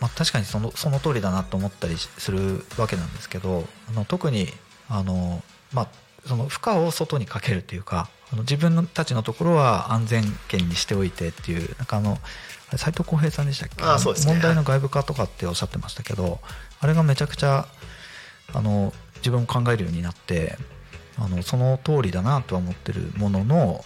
[0.00, 4.48] まあ、確かにそのその通りだなと思ったりするわけなんですけどあの特に
[4.88, 5.42] あの、
[5.72, 5.88] まあ、
[6.26, 12.18] その負荷を外にかけるっていうかあの自分たちのところは安全圏にしておいてっていうなんかあの
[12.76, 13.82] 斉藤浩平さんでしたっけ？
[13.82, 14.32] あそうですね。
[14.32, 16.40] 問題の外部化とかっておっしゃってましたけど
[16.80, 17.66] あれがめちゃくちゃ
[18.52, 20.56] あの自分も考えるようになって
[21.18, 23.84] あのその通りだなとは思ってるものの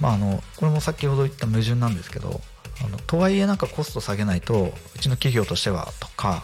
[0.00, 2.40] まあ、あのこれも先ほど言った矛盾なんですけど
[2.82, 6.42] あのとはいえなんかコスト下げないとうちの企業としてはとか、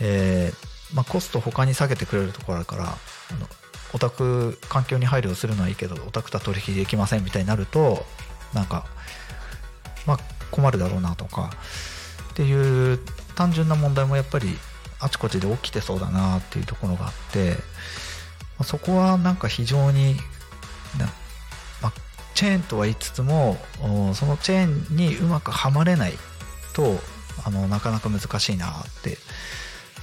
[0.00, 3.46] えーまあ、コスト他に下げてくれるところあるからあの
[3.94, 8.04] オタク環境に配慮するのはいいけどオタクとは取引できませんみたいになると
[8.52, 8.84] なんか、
[10.04, 10.18] まあ、
[10.50, 11.50] 困るだろうなとか
[12.30, 12.98] っていう
[13.34, 14.56] 単純な問題もやっぱり
[15.00, 17.56] あちこちで起きてそうだなっていうところがあって、ま
[18.60, 20.16] あそこはなんか非常に
[20.98, 21.06] な
[21.82, 21.92] まあ、
[22.34, 26.14] チェーンとは言いつつもおそのチェーンにうまくはまれない
[26.74, 26.96] と
[27.44, 28.72] あのなかなか難しいなっ
[29.02, 29.18] て。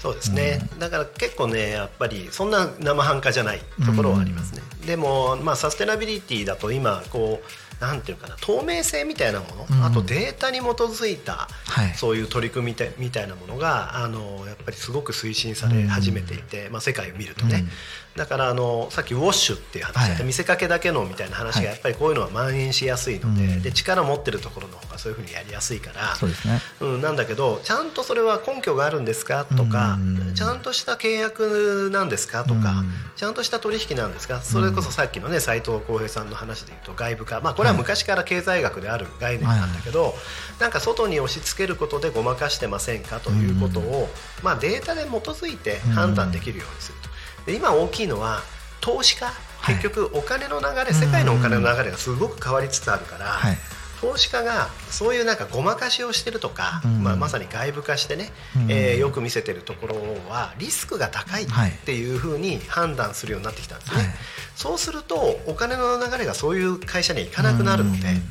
[0.02, 9.84] そうですね、だから結構ねやっぱりそんな生半可じゃないところはありますね、でも、まあ、サステナビリティだと今こうなんていうかな透明性みたいなもの、うん。
[9.84, 11.94] あとデータに基づいたはい。
[11.96, 17.70] そういう取り組みみたいなものがあのやっぱりすごく推進され始めていて、まあ、世界を見るとね、うん
[18.16, 20.24] だからあのさっきウォッシュっていう話はい。
[20.24, 21.66] 見せかけだけのみたいな話はい。
[21.66, 23.62] がやっぱりこういうのは蔓延しやすいので,、うん。
[23.62, 26.16] で力持ってるところの方がそういうふうにやりやすいから。
[26.16, 26.62] そうですね。
[26.80, 30.34] うん、なんだけどちゃんとそれは根拠があるんですかとか、うん。
[30.34, 32.92] ちゃんとした契約なんですかとか、うん。
[33.16, 40.14] ちゃんとした取引なんですかそれこそさっきのね斉藤浩平さんの話でいうと外部化、まあ、これは昔から経済学である概念なんだけど、
[40.60, 43.52] なんか外に押し付けることでごまかしてませんかとい。
[43.52, 44.10] うことを、
[44.44, 47.10] まあ、データで基づいて判断できるようにすると。
[47.46, 48.42] で今大きいのは
[48.82, 49.32] 投資家
[49.66, 49.76] はい。
[49.76, 53.58] 結局お金の流れ、世界のお金の流れがすごく変わりつつあるから、はい。
[54.02, 59.96] 投資家がそういうなんかごまかしをしてるとか、うんまあ、まさに外部化してね、うんえーよく見せてるところ
[60.30, 61.48] はリスクが高いっ
[61.86, 64.08] ていうふうに判断するようになってきたんですね、はい。
[64.56, 68.22] そうするとお金の流れがそういう会社には行かなくなるので、うん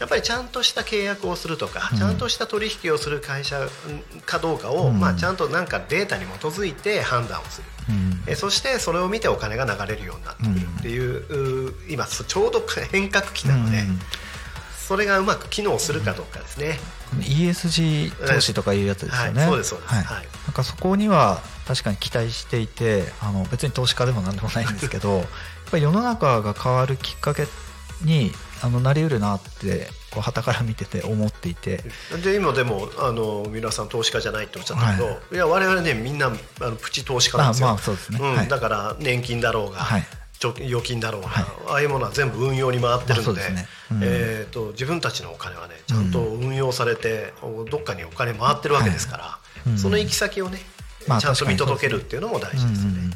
[0.00, 1.98] やっぱりちゃんとした契約をするとか、うん。
[1.98, 3.68] ちゃんとした取引をする会社
[4.26, 5.00] かどうかを、うん。
[5.00, 7.66] まあ、ちゃんとなんかデータに基づいて判断をする。
[7.88, 8.22] うん。
[8.26, 14.00] えそしてそれを見てお金が流れるようになってくるっていう,、う今ちょうど変革期なので、うん。
[14.76, 16.78] それがうまく機能するかどうかですね。
[17.20, 19.50] ESG 投資とかいうやつですよね、はい。
[19.50, 19.94] そうですそうです。
[19.94, 20.04] はい。
[20.04, 20.28] はい。
[20.46, 25.26] なんかそこには確かに期待していてあの別に投資家でもなんでもないんですけど やっ
[25.70, 27.46] ぱり世の中が変わるきっかけ
[28.02, 28.32] に
[28.62, 31.82] あのなりうるなってこう旗から見てて思っていて。
[32.22, 35.34] で今でもあの皆さん投資家じゃないっておっしゃったけど、、はい。
[35.34, 36.30] や我々ねみんなあ
[36.64, 37.68] のプチ投資家なんですよ。
[37.68, 38.18] あまあそうですね。
[38.22, 38.48] うんはい。
[38.48, 40.06] だから年金だろうが、はい。
[40.42, 41.44] 預金だろうが、はい。
[41.68, 43.66] ああいうものは全部運用に回ってるので,、ね。
[43.90, 44.00] うん。
[44.02, 47.32] えー、と自分たちのお金はねちゃんと運用されて、
[47.70, 49.70] どっかにお金回ってるわけですから、はい。
[49.70, 49.78] うん。
[49.78, 50.58] その行き先をね、
[51.08, 52.98] まあちゃんと見届けるっていうのも大事ですよね。
[52.98, 53.00] うん。
[53.00, 53.04] うん。
[53.04, 53.12] うん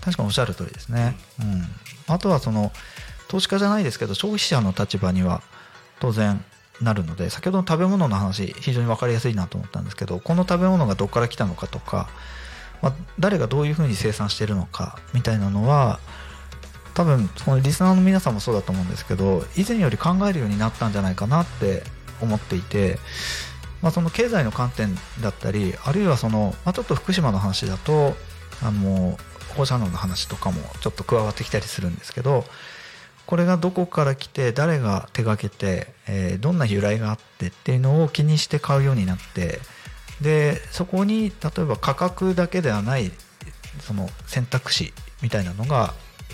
[0.00, 1.64] 確かにおっしゃる通りですね、うん、
[2.14, 2.72] あとはその
[3.28, 5.42] 投資家じゃないですけど消費者の立場には
[6.00, 6.42] 当然
[6.80, 12.08] なるので先ほどの食べ物の話非常に分かりやすいなと思ったんですけどこの食べ物がどこから来たのかとか、
[12.82, 15.98] まあ、誰がどういうふうに生産してるのかみたいなのは
[16.94, 21.82] 多分このリスナーの皆さんもそうだと思うんですけど以前より考えるようになったんじゃないかなって
[22.20, 22.98] 思っていて、
[23.82, 28.14] まあ、その経済の観点だったりあるいはその、まあ、ちょっと福島の話だと
[28.62, 29.16] あの
[29.56, 32.44] 放射能の話とかもちょっと加わってきたりするんですけど
[33.28, 39.60] これがどこから来て誰が手がけて、えーどんな由来があってっていうのを気にして買うようになって
[40.22, 43.12] でそこに例えば価格だけではない
[43.80, 45.92] その選択肢みたいなのが、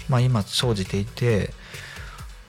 [0.09, 1.51] まあ、今生じていて、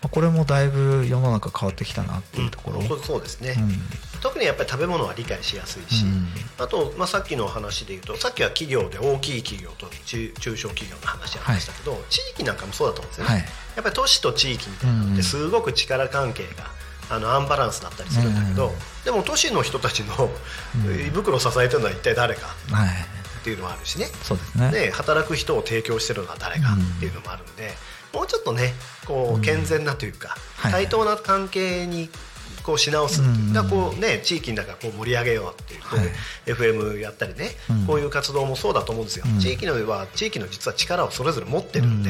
[0.09, 2.79] これもだいぶ世の中変わってきたなっていうところ。
[2.79, 2.87] うん。
[3.01, 3.81] そうですね、うん。
[4.21, 6.27] 特にやっぱり食べ物は理解しやすいし、うん。
[6.57, 13.41] あと、まあ、さっきの話で言うとさっきは企業で大きい企業と中中小企業の話ありましたけど、地域なんかもそうだと思うんですよね、はい。
[13.41, 16.69] やっぱり都市と地域みたいなのってすごく力関係が
[17.09, 18.73] あのアンバランスだったりするんだけど、うん。
[19.03, 20.29] でも都市の人たちの
[21.07, 22.89] 胃袋を支えてるのは一体誰かはい、
[23.41, 24.07] っていうのはあるしね。
[24.23, 24.71] そうですね。
[24.71, 27.73] で働く人を提供してるのは誰かっていうのもあるんで、
[28.15, 28.73] もうちょっとね
[29.05, 32.09] こう健全なというか、はい対等な関係に
[32.63, 33.21] こうし直す
[33.53, 36.07] だこうね地域の中こう盛り上げようっていう、こうはい。
[36.45, 37.85] FM やったりね、うん。
[37.85, 39.39] こういう活動もそうだと思うんですよ、うん。
[39.39, 42.09] 地域のは地域の実は力をそれぞれ持ってるんで、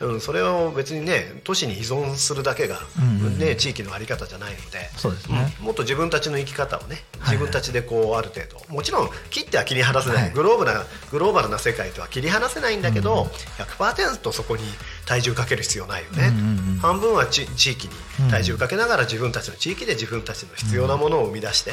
[0.00, 0.20] うん。
[0.20, 3.38] それを別にね都市に依存するだけが、うん。
[3.38, 4.88] ね、地域の在り方じゃないので。
[4.96, 5.64] そうですね、うん。
[5.66, 7.36] もっと自分たちの生き方をねはい。
[7.36, 8.72] 自分たちでこうある程度。
[8.72, 10.32] もちろん切っては切り離せない、はい。
[10.32, 13.24] グローブなグローバルな世界とは切り離せないんだけど、
[13.58, 14.62] 100%そこに
[15.08, 16.78] 体重かける必要ないよね、うんうんうん。
[16.80, 21.72] 半分はち地域に体重かけながら自分たちの地域で自分たちの必要なものを生み出して、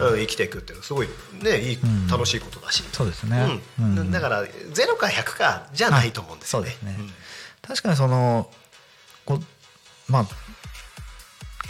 [0.00, 0.18] うん。
[0.18, 1.08] 生きていくっていうのはすごい
[1.42, 3.60] ねいい、ん楽しいことだし、そうですね、
[4.10, 6.74] だから0か100かじゃないと思うんですよね。
[7.60, 8.50] 確かにその
[9.26, 10.26] こうまあ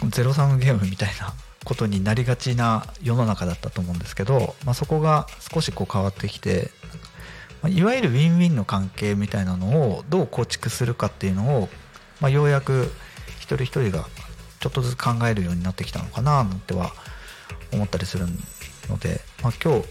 [0.07, 1.33] ゼロサムゲームみたいな
[1.65, 7.00] ことになりがちな世の中だったと思うんですけど、まあ、そこが少しこう変わってきて、まあ
[7.69, 11.69] いわゆるウィンウィンの関係みたいなのをどう構築するかっていうのを、
[12.19, 12.91] まあ、ようやく
[13.39, 14.05] 一人一人が
[14.59, 16.91] ちょっとずつ考えるようになってきたのかななんては
[17.73, 18.25] 思ったりする
[18.89, 19.85] ので、まあ、今日、ま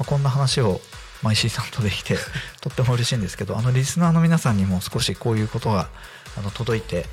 [0.00, 0.80] あ、こんな話を、
[1.22, 2.16] まあ、石井さんとできて
[2.60, 5.88] とっても嬉しいんですけどあのリスナーの皆さんにも少しこういうことが
[6.36, 7.06] あの届いて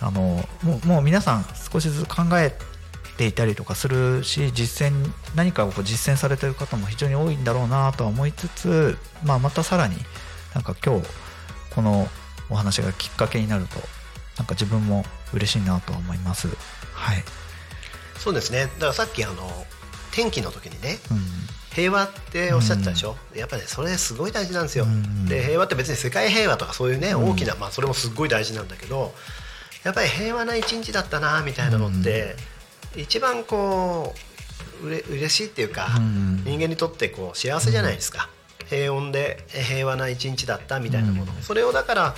[0.00, 2.56] あのもうもう皆さん少しずつ考え
[3.20, 8.96] ていたりとかするし実践何かをこう実践されてる方も非常に多いんだろうなとは思いつつ、
[9.26, 9.96] まあ、またさらに
[10.54, 11.06] なんか今日
[11.74, 12.08] この
[12.48, 13.76] お話がきっかけになると
[14.38, 15.04] なんか自分も
[15.34, 16.48] 嬉しいなとは思います。
[16.94, 17.22] はい、
[18.18, 18.64] そうですね。
[18.64, 19.34] だからさっきあの
[20.12, 21.18] 天気の時にねうん。
[21.74, 27.30] 平和っておっしゃってたでしょ、やっぱり、ね、それすごい大事なんですよ、うんで平和って別に世界平和とかそういうね、うん。
[27.30, 29.12] 大きな、まあ、それもすごい大事なんだけど
[29.84, 32.34] やっぱり平和な一日だったなみたいなのって、
[32.96, 34.14] 一番こ
[34.82, 38.28] ううれ嬉しいっていうか、うん人間にとってこう幸せじゃないですか、
[38.68, 42.14] 平穏で平和な一日だったみたいなもの、それをだから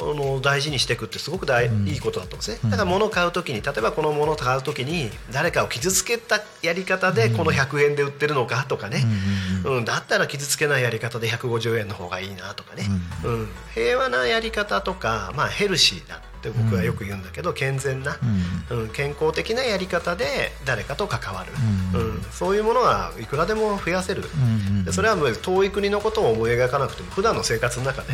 [0.00, 2.70] あの大事にしていくってすごく大、いいことだと思うんですね。
[2.70, 9.04] だから物を買う時に例えばこの物を買う時に誰かを傷つけたやり方でこの100円で売ってるのかとかね、
[9.64, 12.84] うんだったら傷つけないやり方で150円の方がいいなとかね、
[13.24, 13.48] うん。
[13.74, 18.16] 平和なやり方とか、まあ、ヘルシーだって僕はよく言うんだけど、健全な、
[18.70, 18.88] うん。
[18.90, 21.52] 健康的なやり方で誰かと関わる、
[21.94, 22.22] うん。
[22.30, 24.22] そういうものはいくらでも増やせる、
[24.84, 28.12] でそれはもう遠い国のことを思い描かなくても普段の生活の中で、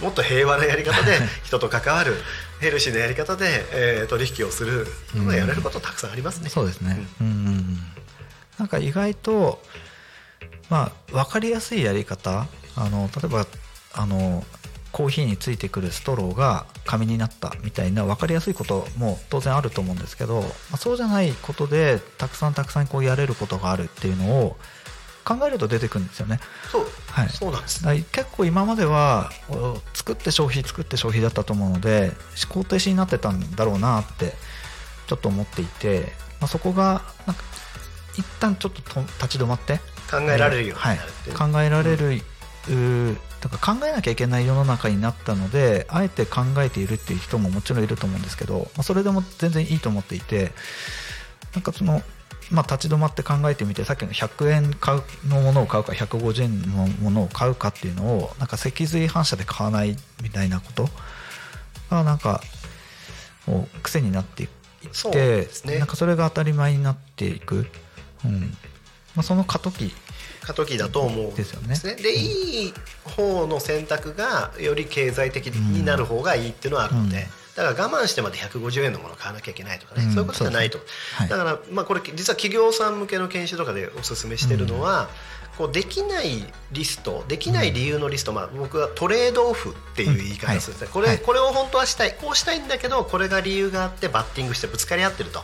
[0.00, 2.16] もっと平和なやり方で 人と関わる
[2.60, 6.48] ヘルシーなやり方で、えー取引をする、まあやれることたくさんありますね。
[6.48, 7.78] そうですね、うん。
[8.58, 9.62] なんか意外と
[10.70, 12.46] まあ分かりやすいやり方。
[12.76, 13.46] あの例えば
[13.94, 14.44] あの
[14.92, 24.56] コーヒーについてくるストローが紙になったみたいな分かりやすいことも当然あると思うんですけど、まあ、そうじゃないことでたくさんたくさんこうやれることがあるっていうのを
[25.24, 26.40] 考えると出てくるんですよね。
[26.72, 32.12] そう、はいそうなんですだから結構今まではお作って消費作って消費だったと思うので
[32.42, 34.32] 思考停止になってたんだろうなって
[35.06, 37.42] ちょっと思っていて、まあ、そこがなんか
[38.16, 39.80] 一旦ちょっとと立ち止まって
[40.10, 50.52] 考えられるようにはないるっていう、考えられる、うーだから考えなきゃいけない世の中になったのであえて考えているっていう人ももちろんいると思うんですけど、まあ、それでも全然いいと思っていて
[51.54, 52.02] なんかその、
[52.50, 60.88] まあ、立ち止まって考えてみてさっきの100円買うのものを買うか150円のものを買うかっていうのをなんか脊髄反射で買わないみたいなこと
[61.90, 62.42] がなんか
[63.46, 64.48] もう癖になっていっ
[65.10, 65.78] て、ね。
[65.78, 67.66] なんかそれが当たり前になっていく、
[68.24, 68.40] うん。
[69.16, 69.92] まあ、その過渡期
[70.48, 71.68] 過渡期だと思うんですね。
[71.68, 72.02] ですよね。
[72.02, 72.74] でいい
[73.04, 77.22] 方の選択がより経済的になる方がいいっていうのはあるので、うん。
[77.54, 80.10] だから我慢してまで150円のものを買わなきゃいけないとかね、うん。
[80.12, 80.78] そういうことじゃないと、
[81.16, 81.28] はい。
[81.28, 85.10] だから、まあ、これ実は企業さん向けの研修とかでおすすめしてるのは、
[85.58, 91.18] こうできないリストできない理由のリスト、まあ、僕はトレードオフっていう言い方をするんですね、これはい。
[91.18, 92.14] これを本当はしたい。
[92.14, 95.42] こうしたいんだけどこれが理由があってバッティングしてぶつかり合ってると。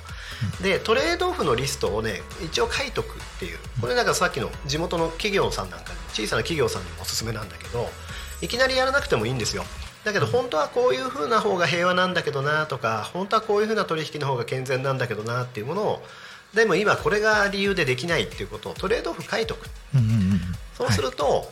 [0.63, 3.59] でトレードオフのリストをね一応書いとくっていう。
[3.81, 7.89] これなんかさっきの地元の企業さんなんかに小さな企業さんにもおすすめなんだけど
[8.41, 9.65] いきなりやらなくてもいいんですよ。
[10.05, 16.03] だけど本当はこういう風な方が平和なんだけどなとか本当はこういう風な取引の方が健全なんだけどなっていうものを
[16.55, 19.69] でも今これが理由でできないっていうことをトレードオフ書いとく。
[19.95, 20.41] うんうんうん
[20.77, 21.49] そうすると、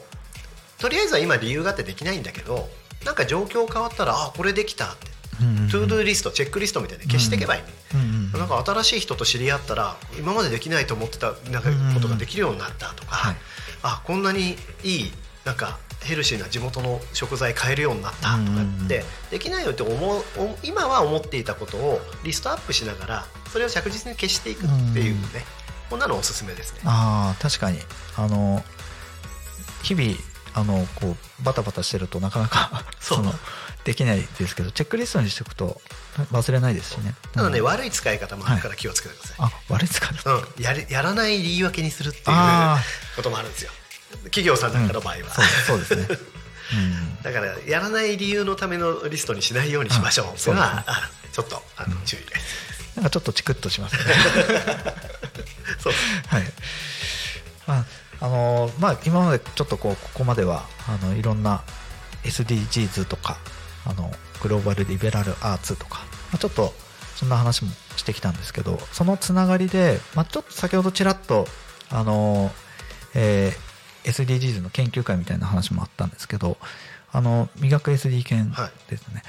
[0.78, 2.68] とりあえずは今理由があってできないんだけど
[3.04, 5.06] なんか状況変わったらあこれできたって、
[5.40, 5.68] うんうんうん。
[5.68, 7.62] トゥードゥーリストチェックリストみたいに消していけばいい、
[7.94, 8.32] うんうん。
[8.32, 13.36] なんか新しい人と知り合ったら今までできないと思ってたなんかことができるようになったとか、はい。
[13.84, 15.12] あこんなにいい
[15.44, 25.44] なんかヘルシーな地元の食材買えるようになったとかって、できないよって思うお今は思っていたことをリストアップしながらそれを着実に消していくっていうね、
[25.90, 26.80] こんなのおすすめですね。
[26.84, 27.78] ああ確かに。
[28.16, 28.62] あの
[29.82, 30.16] 日々
[30.54, 33.22] あのこうバタバタしてるとなかなか そう。
[33.22, 33.34] の
[33.84, 35.80] できないですけどチェックリストにしておくと
[36.30, 37.14] 忘れないですしね。
[37.32, 37.64] ただね、うん。
[37.64, 39.36] 悪い使い方もあるから気をつけてください。
[39.38, 42.80] あ悪い使いうん、やりやらない言い訳にするっていうあ
[43.16, 43.72] こともあるんですよ
[44.24, 45.30] 企業さんなんかの場合は、
[45.66, 46.18] そうですそうですね、
[47.18, 50.26] うん、だからやらない理由のためのリストにしないようにしましょう。
[50.28, 52.62] あっていうのはあちょっとあの注意が必
[52.96, 54.00] なんかちょっとチクッとしますね。
[55.76, 55.92] 要そう。
[56.28, 56.42] はい。
[57.66, 57.84] あ
[58.20, 61.62] あのまあ今までちょっとこうここまではあのいろんな
[62.24, 63.38] SDGs とか
[63.84, 64.10] あの
[64.42, 66.00] グローバルリベラルアーツとか、
[66.30, 66.72] まあ、ちょっと
[67.16, 71.46] そんな話もしてきたんですけどそのつながりで、まあ、ちょっと先ほどちらっと
[71.90, 72.50] あの、
[73.14, 73.71] えー
[74.04, 76.56] SDGs の研究会みたいな話もあったんですけど
[77.12, 78.52] あの磨く SD 研
[78.88, 79.22] ですね、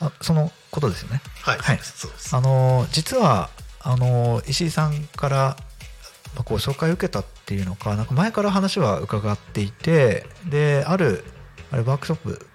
[0.00, 1.22] あそのことですよね。
[1.40, 1.78] はい、はい。
[2.32, 3.48] あの実は
[3.80, 5.56] あの石井さんから
[6.34, 11.24] まあこう紹介を受けたっていうのかなんか前から話は伺っていてである
[11.70, 12.46] あれワークショップ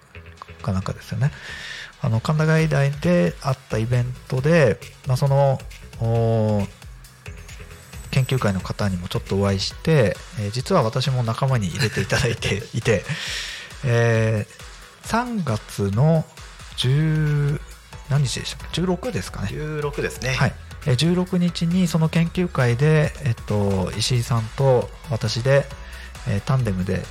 [0.62, 1.32] かなんかですよね。
[2.00, 5.58] あの神田外大であったイベントで、まあ、その
[6.00, 6.66] お
[8.30, 13.04] 研究会の方にもちょっとお会いして、えー実は私も仲間に入れていただいて いて、
[13.84, 14.60] えー
[15.08, 16.24] 3月の
[16.76, 17.60] 10
[18.10, 19.48] 何日でしたっけ？16ですかね。
[19.50, 20.54] 16ですね、はい、
[20.86, 25.66] えー16日にその研究会で、えっと、石井さんと私で、
[26.28, 27.04] えータンデムで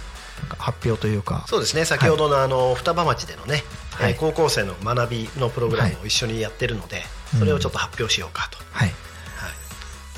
[0.58, 1.46] 発表というか。
[1.50, 1.84] そうですね。
[1.84, 3.64] 先ほどのあの双葉町でのね、
[3.96, 4.12] はい。
[4.12, 7.04] えー高校生の学びのプログラムはを一緒にやってるので、
[7.34, 7.40] うん。
[7.40, 8.96] それをちょっと発表しようかと、はい、はい、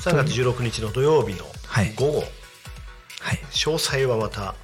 [0.02, 1.94] 3月16日の土曜日のはい。
[1.94, 2.24] 午後、は
[3.34, 4.56] い、詳細はまた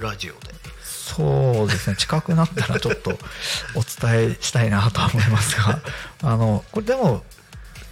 [0.00, 0.40] ラジオで。
[0.82, 1.96] そうですね。
[1.96, 5.80] 近くなったらちょっとお伝えしたいなとは思いますが。
[6.24, 7.22] あのこれでも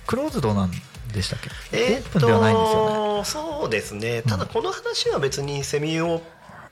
[0.09, 0.73] クローズドなん
[1.13, 3.25] でしたっけ、えーオープンではないんですよね。
[3.25, 4.23] そうですね。
[4.23, 6.21] ただこの話は別にセミを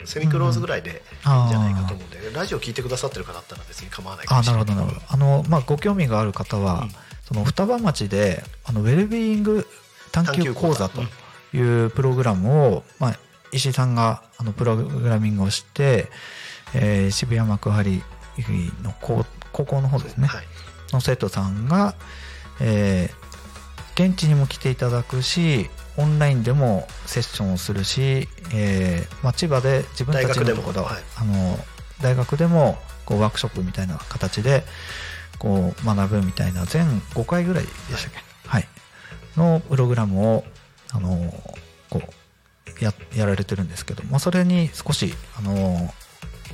[0.05, 4.65] セミクローズぐらいでいいんじゃないかと思うんで、ラジオ聞いてくださってる方だったら別に構わないかあもしれない。
[4.65, 5.13] なるほどなるほど。
[5.13, 6.95] あの、まあ、ご興味がある方は、うん。
[7.27, 9.67] その双葉町であのウェルビーイング
[10.25, 11.09] 探究講座と探
[11.55, 13.19] いうプログラムを、まあ、
[13.53, 16.09] 石井さんがあのプログラミングをして、
[16.75, 18.03] えー渋谷幕張
[18.83, 20.45] の高高校の方ですね、はい。
[20.93, 21.95] の生徒さんが、
[22.61, 23.27] えー
[23.97, 31.03] 現地にも来ていただくしオンラインでもセッションをするし、えーまあ、千葉で自分たちのところ、はい。
[31.17, 31.59] あの
[32.03, 34.65] 大学でもこうワークショップみたいな形で
[35.39, 38.36] こう学ぶみたいな全5回ぐらいでしたっけ、はい
[39.37, 40.45] のプログラムを
[40.93, 41.33] あの
[41.91, 42.01] こ
[42.81, 45.93] うややられてるんですけど、まあ、それに少しあの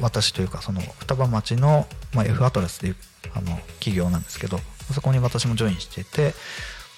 [0.01, 2.97] 私というかその双葉町の、まあ、F アトラスという
[3.35, 4.59] あの企業なんですけど
[4.93, 6.35] そこに私もジョインしてて、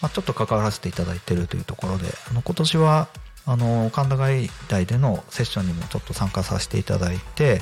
[0.00, 3.08] まあ、ちょっと関わらせていただいてるというところであの今年は
[3.46, 7.60] あの神田外大でのセッションにもちょっと参加させていただいて、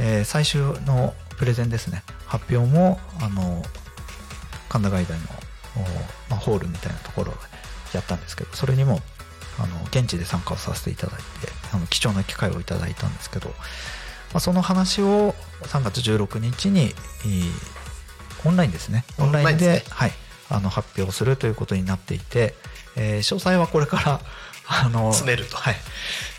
[0.00, 2.02] えー最終のプレゼンですね。
[2.26, 3.62] 発表もあの
[4.68, 5.26] 神田外大の、
[6.30, 7.38] まあ、ホールみたいなところで
[7.94, 9.00] やったんですけどそれにも
[9.58, 11.24] あの現地で参加をさせていただいて
[11.72, 13.54] あの貴重な機会をいただいたんですけど、ま
[14.34, 17.74] あ、その話を3月16日に、えー
[18.46, 19.04] オンラインですね。
[19.18, 19.82] オンラインでね。
[19.88, 20.12] はい、
[20.50, 22.54] あの発表するということになっていて、
[22.94, 24.20] えー詳細はこれから
[24.68, 25.56] あの詰めると。
[25.56, 25.76] はい。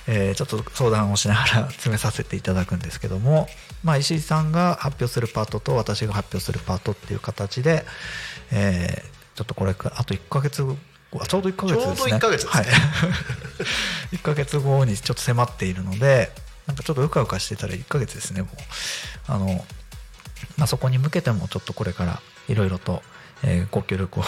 [0.08, 3.50] えーちょっと相談をしながら 詰めさせていただくんですけども、
[3.84, 7.86] まあ、石井さんが発表するパートと私が発表するパートっていう形で、
[8.52, 10.76] えーちょっとこれあと1ヶ月後
[11.20, 11.96] あちょうど1ヶ月ですね。
[11.96, 12.64] ちょうど1ヶ月ですね。
[12.64, 12.68] は
[14.14, 16.32] い、 1ヶ月後にちょっと迫っているので
[16.68, 18.52] なんかちょっとうかうかしてたら1ヶ月ですねもう。
[19.28, 19.66] あの、
[20.58, 23.04] まあ、そこに向けてもちょっとこれからいろいろと、
[23.44, 24.24] えーご協力を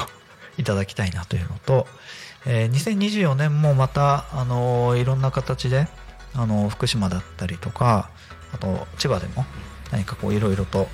[0.58, 1.88] いただきたいなというのと、
[2.46, 5.88] えー2024年もまた、あのいろんな形で、
[6.34, 8.10] あの福島だったりとか
[8.54, 9.46] あと千葉でも
[9.92, 10.88] 何かこういろいろと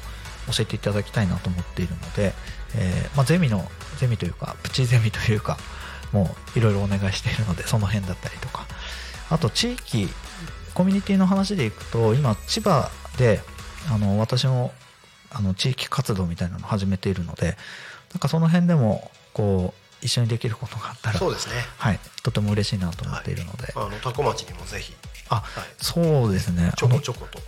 [0.47, 2.33] 教えていただきたいなと思っているので、
[2.75, 5.57] えーまあ、ゼミのゼミというかプチゼミというか
[6.11, 8.65] もういろいろお願いしているのでその辺だったりとか。
[9.29, 10.07] あと地域
[10.73, 13.41] コミュニティの話でいくと今千葉で
[13.91, 14.73] あの私も
[15.31, 17.57] あの地域活動みたいなのを始めているので
[18.13, 21.55] なんかその辺でもこう一緒にできることがあったらそうですね。
[21.77, 24.93] はい、とても嬉しいなと思っているので、あの多古町にもぜひ。
[25.29, 25.43] あはい。
[25.77, 26.73] そうですね。
[26.75, 27.39] ちょこちょこと。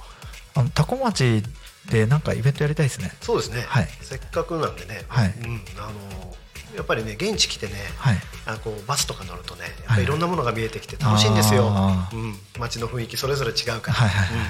[0.56, 1.44] あのあの多古町
[1.90, 3.12] でなんかイベントやりたいですね。
[3.22, 3.88] そうですね、はい。
[4.02, 5.34] せっかくなんでね、はい。
[5.44, 6.36] うん、あの
[6.76, 8.18] やっぱりね現地来てね、はい。
[8.46, 10.06] あこうバスとか乗るとねやっぱはい。
[10.06, 12.18] ろんなものが見えてきて楽しいんですよ、あー。
[12.18, 14.48] うん、街の雰囲気それぞれ違うから、はいはいはい。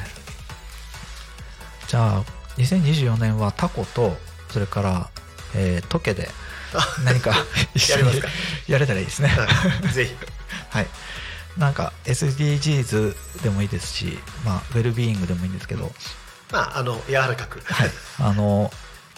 [1.88, 2.24] じゃあ
[2.58, 4.16] 2024年はタコと
[4.50, 5.10] それから、
[5.56, 6.30] えー、トケで
[7.04, 8.28] 何かやりますか？
[8.68, 9.34] やれたらいいですね。
[9.38, 9.94] うんはい。
[9.94, 10.16] ぜひ。
[10.72, 10.88] はい。
[11.58, 15.90] なんか SDGs でもいいですし、まあ、ウェルビーイングでもいいんですけど、
[16.52, 17.90] まああの柔らかく、はい、
[18.20, 18.72] あの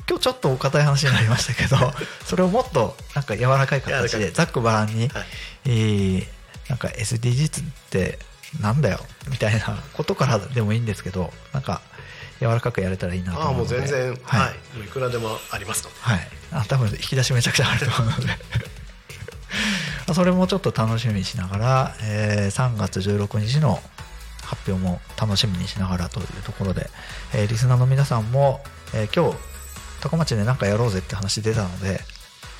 [0.10, 1.78] 今日ちょっとお堅い話になりましたけど
[2.26, 5.26] それをもっとなんか柔らかい形でざっくばらんに、はい。
[5.66, 6.28] えー
[6.70, 8.20] なんか SDGs って
[8.62, 9.00] なんだよ
[9.30, 11.82] みたいなことからでもいいんですけどなんか
[12.42, 14.56] 柔らかくやれたらいいなとああもう思うので全然ははい。
[14.74, 15.90] い、もういくらでもありますと。
[16.02, 18.38] はい、あ多分引き出しめちゃくちゃあると思うので。
[20.14, 23.82] それもちょっと楽しみにしながら、えー3月16日の
[24.48, 26.90] 発表も楽しみにしながらというところで、
[27.34, 29.38] えーリスナーの皆さんも、えー今日
[30.00, 32.00] 高町で何かやろうぜって話出たので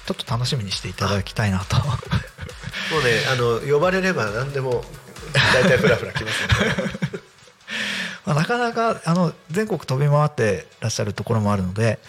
[0.08, 1.78] ちょっと楽しみにしていただきたいなと。
[1.88, 4.84] もうねあの呼ばれれば何でも
[5.54, 6.48] 大体フラフラ来ますの
[7.12, 7.20] で
[8.26, 12.00] まあなかなかあの全国飛び回ってらっしゃるところもあるので、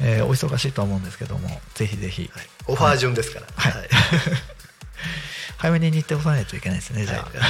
[0.00, 2.46] えーお忙しいとは思うんですけどもぜひぜひ、はい。
[2.66, 3.46] オファー順ですから。
[3.54, 3.72] はい。
[3.72, 3.88] はい。
[5.58, 7.40] 早めに日程を押さないといけないですねじゃあ、はいぜ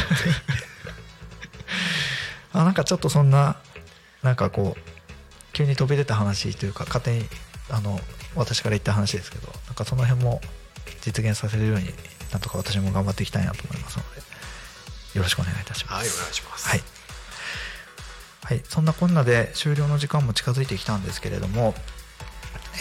[2.53, 3.57] あなんかちょっとそんな
[4.23, 4.81] なんかこう
[5.53, 7.25] 急に飛び出た話というか勝手に
[7.71, 7.99] あの
[8.35, 10.41] 私から言った話ですけどなんかその辺も
[11.01, 11.87] 実現させるように
[12.33, 14.21] なんとか私も頑張っていきたいなと思いますので
[15.19, 15.95] よろしくお願いいたします。
[15.95, 16.69] はいお願いします。
[16.69, 16.81] はい、
[18.45, 21.75] はい、そんなこんなで終了の時間も近づいてきたんですけれども、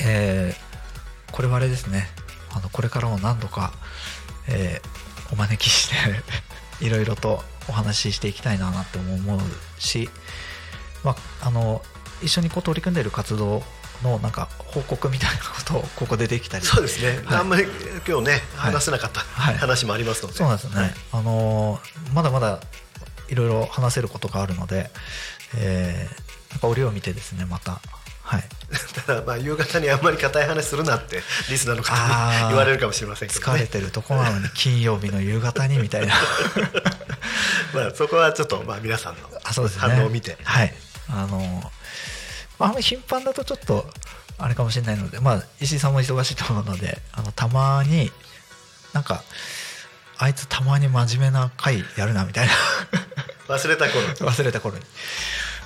[0.04, 0.70] えー
[1.32, 2.08] これはあれですね。
[2.52, 3.72] あのこれからも何度か、
[4.48, 5.00] えー
[5.32, 5.96] お招きして
[6.84, 9.40] いろいろとお話ししていきたいななって思う
[9.80, 10.10] し、
[11.04, 11.82] まあ、あの
[12.22, 13.64] 一緒にこう取り組んでいる活動
[14.04, 16.66] のなんか報告みたいなことをここでできたり。
[16.66, 17.38] そうですね、はい。
[17.40, 17.66] あんまり
[18.08, 18.74] 今日ねはい。
[18.74, 19.58] 話せなかったはい。
[19.58, 20.94] 話もありますので、そうなんですよね、はい。
[21.14, 22.60] あのーまだまだ
[23.28, 24.90] いろいろ話せることがあるので
[25.58, 27.80] えー、なんか折を見てですねまた。
[28.24, 28.44] はい。
[29.08, 33.58] ただまあ夕方にあんまり硬い話するなってリスナーの方に言われるかもしれませんけどね。
[33.58, 36.14] 疲れてるとこなのに金曜日の夕方にみたいな
[37.74, 39.22] まあそこはちょっとまあ皆さんの
[39.78, 40.38] 反応を見て。
[40.44, 40.74] はい。
[41.12, 41.40] あの
[42.60, 43.86] まあ頻繁だとちょっと
[44.38, 48.12] あれかもしれないのでまあ石井さんも忙しいと思うのであのたまに
[48.94, 49.24] なんか
[50.18, 52.54] あいつたまに真面目な回やるなみたいな。
[53.56, 54.84] 忘れた頃忘れた頃に。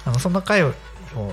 [0.06, 0.74] あのそんな回を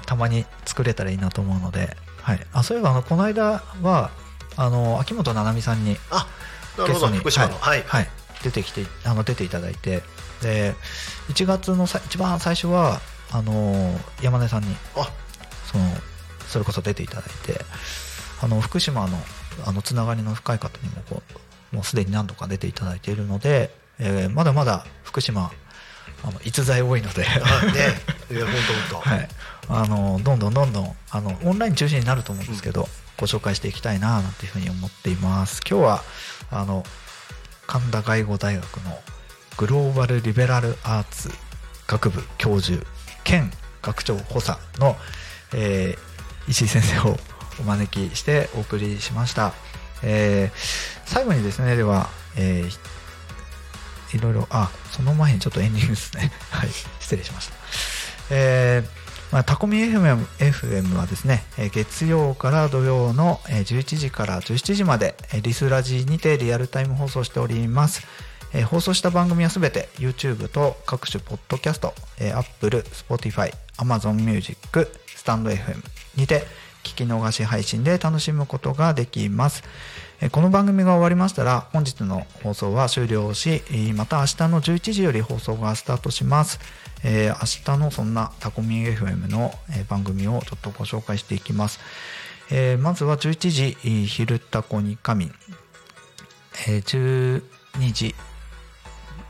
[0.06, 4.10] たまに作れたらいいなと思うので、はい、あそういえばあのこの間は
[4.56, 6.26] あの秋元七海さんにあ
[6.78, 7.08] なるほど。
[7.08, 7.58] 福島の。
[7.58, 8.10] はい、はい、
[8.42, 10.02] 出てきてあの出ていただいて
[10.42, 10.74] で
[11.28, 13.00] 1月のさ一番最初は
[13.32, 15.10] あの山根さんにあ
[15.70, 15.84] その
[16.48, 17.60] それこそ出ていただいて
[18.42, 19.18] あの福島の
[19.66, 21.22] あのつながりの深い方にもこ
[21.72, 25.52] うもうすでに何度か出ていただいているので、えーまだまだ福島
[26.22, 27.80] あの逸材多いので、あね。
[28.30, 28.54] いや本
[28.90, 29.28] 当本当、 はい、
[29.68, 35.62] あのどんどんどんどんあのオンライン中心になると思うんですけど、ご紹介していきたいななんていうふうに思っています。
[35.68, 36.04] 今日は
[36.50, 36.84] あの
[37.66, 38.98] 神田外語大学の
[39.60, 41.28] グローバルリベラルアーツ
[41.86, 42.82] 学部教授
[43.24, 43.50] 兼
[43.82, 44.96] 学長補佐の、
[45.54, 46.10] えー
[46.48, 47.16] 石井先生を
[47.60, 49.52] お招きしてお送りしました、
[50.02, 50.50] えー
[51.04, 52.08] 最後にですねでは、
[52.38, 56.32] えーいろいろあその前にちょっとエンディングですね。
[56.50, 57.54] はい失礼しました。
[58.30, 59.00] えー
[59.30, 68.02] まあ、タコミ FM, FM はですね、月曜から土曜の11時から17時まで、リスラジにてリアルタイム放送しております。
[68.52, 75.82] えー放送した番組はすべて YouTube と各種ポッドキャスト、えー Apple、Spotify、Amazon Music、スタンド FM
[76.16, 76.42] にて
[76.82, 79.62] 聞き逃し配信で楽しむことができます。
[80.32, 83.62] この番組が終わりましたら本日の放送は終了し、
[83.94, 86.58] また明日の11時より放送がスタートします。
[87.04, 87.34] えー
[87.70, 91.80] 明日のそんなタコミン FM の、えー番組をちょっとご紹介していきます。
[92.50, 95.30] えーまずは11時、えー昼タコに神、
[96.66, 97.40] えー
[97.78, 98.14] 12時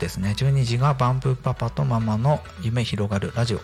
[0.01, 0.33] ですね。
[0.35, 3.59] 12時がバンブーパパとママの夢広がるラジオ。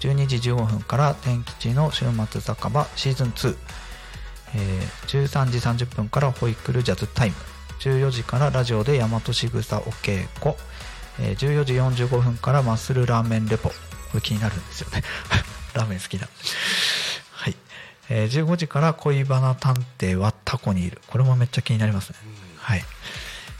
[0.00, 3.56] 12時15分から天吉の週末酒場シーズン2、
[4.54, 7.36] えー13時30分からホイックルジャズタイム。
[7.80, 10.54] 14時からラジオで大和しぐさお稽古。
[11.20, 13.68] えー14時45分からマッスルラーメンレポ。
[13.68, 13.74] こ
[14.14, 15.02] れ気になるんですよね。
[15.74, 16.32] ラーメン好きなんで。
[17.32, 17.56] はい、
[18.08, 21.02] えー15時から恋バナ探偵はタコにいる。
[21.06, 22.16] これもめっちゃ気になりますね。
[22.56, 22.84] はい、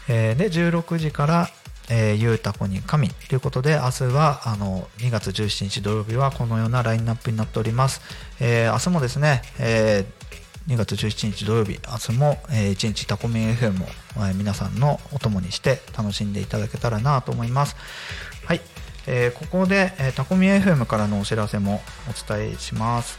[0.08, 1.50] えーで16時から
[1.90, 8.00] えーゆうたこに神ということで明日はあの2月17日土曜日はこのようなラインナップになっております、
[8.40, 10.32] えー明日もですね、えー
[10.68, 13.86] 2月17日土曜日明日も、えー、1日タコミン FM を、
[14.18, 17.74] えー皆さんのお供にして楽しんでいただけたらなと思います。
[18.46, 18.60] はい、
[19.06, 23.18] えーここで、えータコミン FM からのお知らせもお伝えします。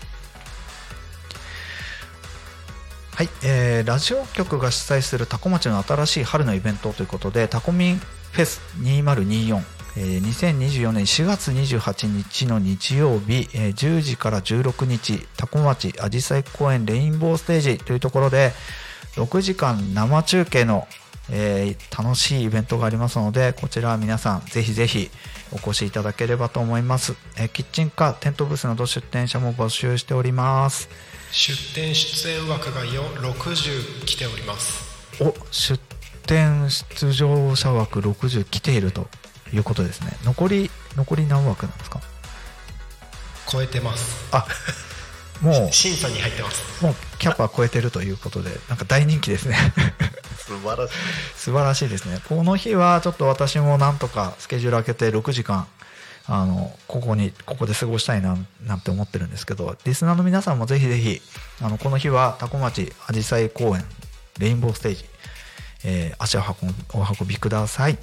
[3.16, 8.02] はい、えーラジオ局が主催するタコ町の新しい春のイベントということでタコミン
[8.34, 9.62] フェス2024、
[9.96, 18.52] えー2024年4月28日の日曜日、えー10時から16日タコ町あじさい公園レインボーステージというところで
[19.18, 20.88] 6時間生中継の、
[21.30, 25.12] えー楽しいイベントがありますのでこちらは皆さんぜひぜひ
[25.52, 30.90] お越しいただければと思います、えーキッチンカーテントブースなど出店者も募集しております。
[31.32, 34.92] 出店出演枠がよ60来ております。
[35.20, 35.93] お出
[36.26, 39.08] 店出場者枠60来ていると
[39.54, 40.18] いうことですね。
[40.24, 42.02] 残り残り何枠なんですか？
[43.50, 44.30] 超えてます。
[44.32, 44.46] あ
[45.42, 46.64] も審査に入ってます。
[46.82, 49.56] うもうキャパ超えてるということでなんか大人気ですね。
[50.38, 50.94] 素晴らしい。
[51.36, 52.20] 素晴らしいですね。
[52.30, 55.68] この日はちょっと私もなんとかスケジュール開けて6時間
[56.26, 61.22] あのここにここで過ごしたいななんて思ってるんですけどリスナーの皆さんもぜひぜひ
[61.62, 63.84] あのこの日は多古町あじさい公園
[64.40, 65.06] レインボーステージ、
[65.86, 67.98] えー足を運びお運びください。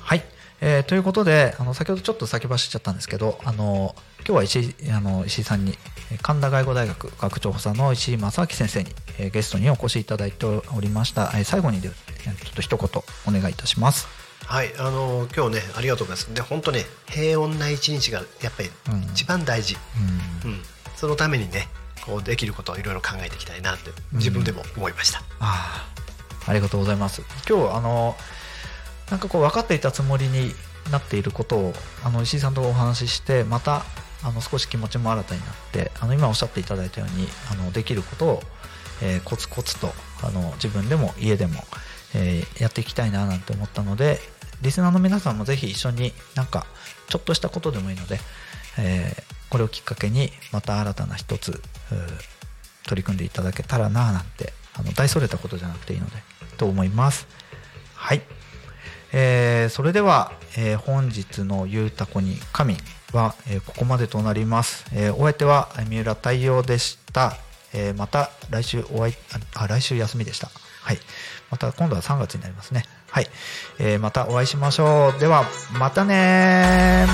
[0.00, 0.24] はい、
[0.60, 5.78] えーということであの先ほどちょっと先走っちゃったんですけどあの今日は石井あの石井さんに
[6.10, 14.08] えー神田外語大学学長補佐の石井正明先生に、えーゲストにお越しいただいておりました、えー最後にでえーちょっと一言お願いいたします。
[14.46, 14.72] はい。
[14.78, 16.34] あの今日ねありがとうございます。
[16.34, 19.02] で本当ね平穏な一日がやっぱりうん。
[19.12, 19.76] 一番大事、
[20.44, 20.50] うん。
[20.52, 20.62] うん。
[20.96, 21.68] そのためにね
[22.04, 27.22] こうできることをいろいろ考えていきたいなって自分でも思いました、あーありがとうございます。
[27.48, 28.16] 今日あの
[29.10, 30.52] なんかこう分かっていたつもりに
[30.90, 31.72] なっていることを
[32.04, 33.84] あの石井さんとお話ししてまた
[34.22, 38.42] あの少し気持ちも新たになってあの今おっしゃっていただいたようにあのできることを、
[39.02, 39.92] えーコツコツと
[40.22, 41.62] あの自分でも家でも、
[42.14, 44.18] えーやっていきたいななんて思ったので
[44.62, 46.66] リスナーの皆さんもぜひ一緒になんか
[47.08, 48.18] ちょっとしたことでもいいので、
[48.78, 51.62] えーこれをきっかけにまた新たな一つ
[52.86, 56.16] 取り組んでいただけたらななんてあの大それたことじゃなくていいので
[56.58, 57.26] と思います。
[57.94, 58.20] はい、
[59.12, 62.76] えーそれでは、えー本日の「ゆうたこに神」
[63.14, 67.34] は、えーここまでとなります、えーお相手は三浦太陽でした、
[67.72, 69.14] えーまた来週お会い
[69.54, 70.50] ああ来週休みでした。
[70.82, 70.98] はい。
[71.50, 72.84] また今度は3月になりますね。
[73.10, 73.30] はい、
[73.78, 75.18] えーまたお会いしましょう。
[75.18, 77.06] ではまたね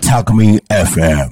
[0.00, 1.30] Talk Me FM.